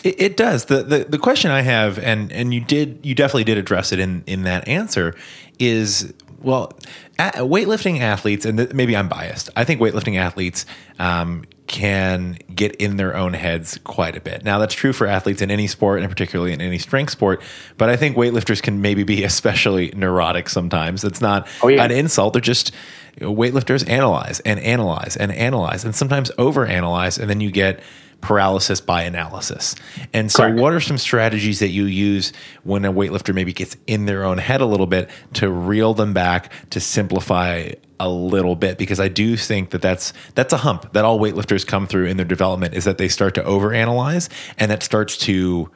It, 0.04 0.20
it, 0.20 0.38
does. 0.38 0.66
The, 0.66 0.84
the 0.84 1.06
the 1.10 1.20
question 1.20 1.52
I 1.52 1.62
have, 1.62 2.00
and 2.00 2.32
and 2.32 2.54
you 2.54 2.60
did, 2.60 3.06
you 3.06 3.14
definitely 3.14 3.44
did 3.44 3.58
address 3.58 3.92
it 3.92 4.00
in 4.00 4.24
in 4.26 4.44
that 4.44 4.68
answer, 4.68 5.14
is 5.60 6.12
well, 6.42 6.74
weightlifting 7.18 8.00
athletes, 8.00 8.46
and 8.46 8.58
th- 8.58 8.74
maybe 8.74 8.96
I'm 8.96 9.08
biased. 9.08 9.50
I 9.56 9.64
think 9.64 9.82
weightlifting 9.82 10.18
athletes 10.18 10.66
um, 11.00 11.46
can 11.68 12.38
get 12.54 12.76
in 12.76 12.98
their 12.98 13.16
own 13.16 13.34
heads 13.34 13.80
quite 13.84 14.16
a 14.16 14.22
bit. 14.22 14.44
Now, 14.44 14.60
that's 14.60 14.74
true 14.74 14.94
for 14.94 15.08
athletes 15.08 15.42
in 15.42 15.50
any 15.50 15.68
sport, 15.68 16.02
and 16.02 16.10
particularly 16.10 16.54
in 16.54 16.62
any 16.62 16.78
strength 16.78 17.12
sport. 17.12 17.42
But 17.78 17.90
I 17.90 17.96
think 17.96 18.16
weightlifters 18.16 18.62
can 18.62 18.82
maybe 18.82 19.04
be 19.04 19.24
especially 19.26 19.92
neurotic 19.96 20.50
sometimes. 20.50 21.04
It's 21.04 21.22
not 21.22 21.48
oh, 21.64 21.68
yeah. 21.68 21.84
an 21.84 21.92
insult; 21.92 22.34
they're 22.34 22.42
just 22.42 22.72
weightlifters 23.20 23.88
analyze 23.90 24.40
and 24.42 24.60
analyze 24.60 25.16
and 25.16 25.32
analyze, 25.32 25.86
and 25.86 25.96
sometimes 25.96 26.32
overanalyze, 26.32 27.20
and 27.20 27.30
then 27.30 27.42
you 27.42 27.52
get 27.52 27.80
paralysis 28.22 28.82
by 28.82 29.04
analysis. 29.04 29.76
And 30.14 30.32
so, 30.32 30.44
Correct. 30.44 30.60
what 30.60 30.74
are 30.74 30.80
some 30.80 30.98
strategies 30.98 31.60
that 31.60 31.70
you 31.70 31.86
use 31.86 32.34
when 32.64 32.86
a 32.86 32.92
weightlifter 32.92 33.34
maybe 33.34 33.54
gets 33.54 33.78
in 33.88 34.06
their 34.06 34.24
own 34.24 34.38
head 34.38 34.62
a 34.62 34.66
little 34.66 34.88
bit 34.88 35.10
to 35.34 35.50
reel 35.50 35.94
them 35.94 36.14
back, 36.14 36.52
to 36.72 36.80
simplify 36.80 37.72
a 38.00 38.10
little 38.10 38.56
bit? 38.56 38.78
Because 38.78 39.00
I 39.00 39.08
do 39.08 39.38
think 39.38 39.70
that 39.72 39.82
that's 39.82 40.14
that's 40.34 40.54
a 40.54 40.58
hump 40.58 40.94
that 40.94 41.06
all 41.06 41.20
weightlifters 41.20 41.66
come 41.66 41.88
through 41.88 42.06
in 42.06 42.18
their 42.18 42.26
development 42.26 42.74
is 42.74 42.84
that 42.86 42.98
they 42.98 43.08
start 43.08 43.36
to 43.36 43.44
overanalyze, 43.44 44.30
and 44.58 44.72
that 44.72 44.82
starts 44.84 45.18
to 45.20 45.70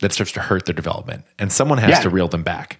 that 0.00 0.12
starts 0.12 0.32
to 0.32 0.40
hurt 0.40 0.66
their 0.66 0.74
development, 0.74 1.24
and 1.38 1.52
someone 1.52 1.78
has 1.78 1.90
yeah. 1.90 2.00
to 2.00 2.10
reel 2.10 2.28
them 2.28 2.42
back. 2.42 2.78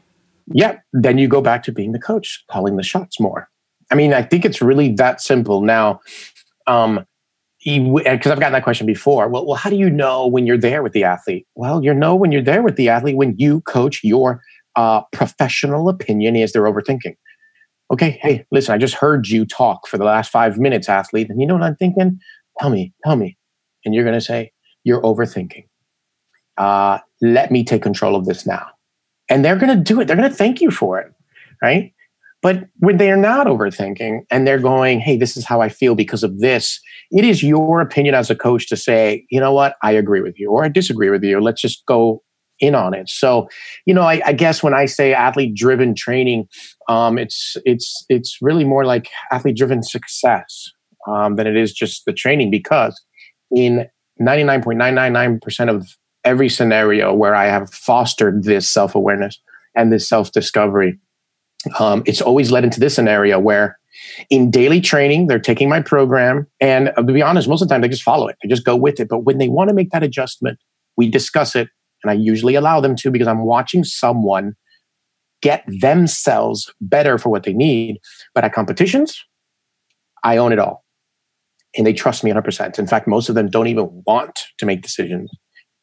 Yeah, 0.53 0.79
then 0.93 1.19
you 1.19 1.29
go 1.29 1.41
back 1.41 1.63
to 1.65 1.73
being 1.73 1.93
the 1.93 2.01
coach, 2.01 2.45
calling 2.51 2.77
the 2.77 2.83
shots 2.83 3.21
more. 3.21 3.49
I 3.91 3.95
mean, 3.95 4.13
I 4.13 4.23
think 4.23 4.45
it's 4.45 4.61
really 4.61 4.93
that 4.95 5.21
simple. 5.21 5.61
Now, 5.61 6.01
um, 6.67 7.07
because 7.65 8.33
I've 8.33 8.41
gotten 8.41 8.53
that 8.53 8.65
question 8.65 8.87
before. 8.87 9.29
Well, 9.29 9.47
well, 9.47 9.57
how 9.57 9.71
do 9.71 9.77
you 9.77 9.91
know 9.91 10.27
when 10.27 10.47
you're 10.47 10.59
there 10.59 10.83
with 10.83 10.93
the 10.93 11.05
athlete? 11.05 11.47
Well, 11.55 11.83
you 11.83 11.95
know 11.95 12.15
when 12.15 12.33
you're 12.33 12.43
there 12.43 12.63
with 12.63 12.77
the 12.77 12.89
athlete 12.89 13.17
when 13.17 13.35
you 13.39 13.61
coach 13.63 14.01
your 14.03 14.43
uh, 14.77 15.03
professional 15.13 15.89
opinion 15.89 16.37
is 16.37 16.53
they're 16.53 16.63
overthinking. 16.65 17.17
Okay, 17.93 18.19
hey, 18.23 18.45
listen, 18.51 18.75
I 18.75 18.79
just 18.79 18.95
heard 18.95 19.29
you 19.29 19.45
talk 19.45 19.87
for 19.87 19.99
the 19.99 20.05
last 20.05 20.31
five 20.31 20.59
minutes, 20.59 20.89
athlete, 20.89 21.29
and 21.29 21.41
you 21.41 21.47
know 21.47 21.55
what 21.55 21.63
I'm 21.63 21.77
thinking? 21.77 22.19
Tell 22.59 22.71
me, 22.71 22.93
tell 23.05 23.17
me, 23.17 23.37
and 23.85 23.95
you're 23.95 24.05
going 24.05 24.19
to 24.19 24.21
say 24.21 24.53
you're 24.85 25.03
overthinking. 25.03 25.67
Uh, 26.57 26.99
let 27.21 27.51
me 27.51 27.65
take 27.65 27.83
control 27.83 28.17
of 28.17 28.25
this 28.25 28.47
now, 28.47 28.67
and 29.29 29.45
they're 29.45 29.57
going 29.57 29.77
to 29.77 29.83
do 29.83 30.01
it. 30.01 30.07
They're 30.07 30.17
going 30.17 30.31
to 30.31 30.35
thank 30.35 30.61
you 30.61 30.71
for 30.71 31.01
it, 31.01 31.13
right? 31.61 31.93
But 32.43 32.65
when 32.79 32.97
they 32.97 33.11
are 33.11 33.17
not 33.17 33.47
overthinking 33.47 34.23
and 34.31 34.47
they're 34.47 34.59
going, 34.59 34.99
hey, 34.99 35.17
this 35.17 35.37
is 35.37 35.47
how 35.47 35.61
I 35.61 35.69
feel 35.69 35.95
because 35.95 36.25
of 36.25 36.41
this, 36.41 36.81
it 37.13 37.25
is 37.25 37.43
your 37.43 37.81
opinion 37.81 38.17
as 38.17 38.31
a 38.31 38.35
coach 38.35 38.69
to 38.69 38.77
say, 38.77 39.25
you 39.31 39.41
know 39.41 39.53
what, 39.53 39.77
I 39.83 39.93
agree 39.93 40.21
with 40.21 40.39
you 40.39 40.51
or 40.51 40.65
I 40.65 40.69
disagree 40.69 41.09
with 41.09 41.23
you. 41.23 41.41
Let's 41.41 41.63
just 41.63 41.87
go 41.87 42.23
in 42.59 42.75
on 42.75 42.95
it. 42.95 43.09
So, 43.09 43.49
you 43.87 43.95
know, 43.95 44.03
I, 44.03 44.21
I 44.27 44.33
guess 44.33 44.63
when 44.63 44.75
I 44.75 44.87
say 44.87 45.15
athlete 45.15 45.55
driven 45.55 45.95
training, 45.95 46.49
um, 46.89 47.19
it's 47.19 47.57
it's 47.65 48.05
it's 48.09 48.39
really 48.43 48.65
more 48.65 48.85
like 48.85 49.09
athlete 49.31 49.57
driven 49.57 49.83
success 49.83 50.71
um, 51.07 51.37
than 51.37 51.47
it 51.47 51.57
is 51.57 51.73
just 51.73 52.05
the 52.07 52.13
training 52.13 52.51
because 52.51 53.01
in 53.51 53.87
99.999% 54.21 55.69
of 55.69 55.97
every 56.25 56.49
scenario 56.49 57.13
where 57.13 57.35
I 57.35 57.47
have 57.47 57.73
fostered 57.73 58.45
this 58.45 58.69
self 58.69 58.95
awareness 58.95 59.39
and 59.75 59.93
this 59.93 60.09
self 60.09 60.33
discovery, 60.33 60.99
um, 61.79 62.03
it's 62.07 62.21
always 62.21 62.51
led 62.51 62.65
into 62.65 62.81
this 62.81 62.95
scenario 62.95 63.39
where 63.39 63.79
in 64.31 64.51
daily 64.51 64.81
training, 64.81 65.27
they're 65.27 65.39
taking 65.39 65.69
my 65.69 65.81
program. 65.81 66.47
And 66.61 66.89
uh, 66.97 67.03
to 67.03 67.13
be 67.13 67.23
honest, 67.23 67.49
most 67.49 67.63
of 67.63 67.69
the 67.69 67.75
time 67.75 67.83
they 67.83 67.89
just 67.89 68.03
follow 68.03 68.29
it, 68.29 68.37
they 68.43 68.49
just 68.49 68.65
go 68.65 68.77
with 68.77 69.01
it. 69.01 69.09
But 69.09 69.21
when 69.21 69.39
they 69.39 69.49
want 69.49 69.69
to 69.69 69.75
make 69.75 69.91
that 69.91 70.03
adjustment, 70.03 70.59
we 70.97 71.09
discuss 71.09 71.55
it. 71.55 71.69
And 72.03 72.11
I 72.11 72.15
usually 72.15 72.55
allow 72.55 72.81
them 72.81 72.97
to 72.97 73.11
because 73.11 73.29
I'm 73.29 73.45
watching 73.45 73.85
someone 73.85 74.55
get 75.41 75.65
themselves 75.67 76.73
better 76.81 77.19
for 77.19 77.29
what 77.29 77.45
they 77.45 77.53
need. 77.53 77.99
But 78.35 78.45
at 78.45 78.53
competitions, 78.53 79.23
I 80.25 80.37
own 80.37 80.53
it 80.53 80.59
all. 80.59 80.85
And 81.77 81.87
they 81.87 81.93
trust 81.93 82.23
me 82.23 82.31
100%. 82.31 82.79
In 82.79 82.87
fact, 82.87 83.09
most 83.09 83.29
of 83.29 83.35
them 83.35 83.49
don't 83.49 83.67
even 83.67 84.03
want 84.07 84.41
to 84.59 84.67
make 84.67 84.83
decisions 84.83 85.31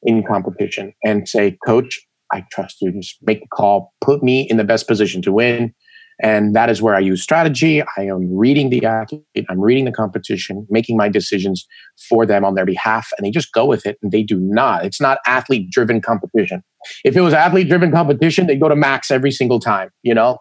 in 0.03 0.23
competition 0.23 0.93
and 1.03 1.27
say, 1.27 1.57
Coach, 1.65 1.99
I 2.31 2.45
trust 2.51 2.77
you. 2.81 2.91
Just 2.91 3.17
make 3.23 3.41
the 3.41 3.47
call, 3.53 3.93
put 4.01 4.23
me 4.23 4.41
in 4.49 4.57
the 4.57 4.63
best 4.63 4.87
position 4.87 5.21
to 5.23 5.31
win. 5.31 5.73
And 6.21 6.53
that 6.53 6.69
is 6.69 6.81
where 6.81 6.95
I 6.95 6.99
use 6.99 7.23
strategy. 7.23 7.81
I 7.81 8.01
am 8.01 8.35
reading 8.35 8.69
the 8.69 8.85
athlete, 8.85 9.23
I'm 9.49 9.59
reading 9.59 9.85
the 9.85 9.91
competition, 9.91 10.67
making 10.69 10.97
my 10.97 11.07
decisions 11.07 11.65
for 12.09 12.25
them 12.25 12.43
on 12.43 12.55
their 12.55 12.65
behalf, 12.65 13.09
and 13.17 13.25
they 13.25 13.31
just 13.31 13.53
go 13.53 13.65
with 13.65 13.85
it. 13.85 13.97
And 14.01 14.11
they 14.11 14.23
do 14.23 14.37
not. 14.37 14.83
It's 14.83 14.99
not 14.99 15.19
athlete 15.25 15.71
driven 15.71 16.01
competition. 16.01 16.61
If 17.05 17.15
it 17.15 17.21
was 17.21 17.33
athlete 17.33 17.69
driven 17.69 17.91
competition, 17.91 18.47
they 18.47 18.57
go 18.57 18.67
to 18.67 18.75
max 18.75 19.11
every 19.11 19.31
single 19.31 19.61
time. 19.61 19.91
You 20.03 20.13
know, 20.13 20.39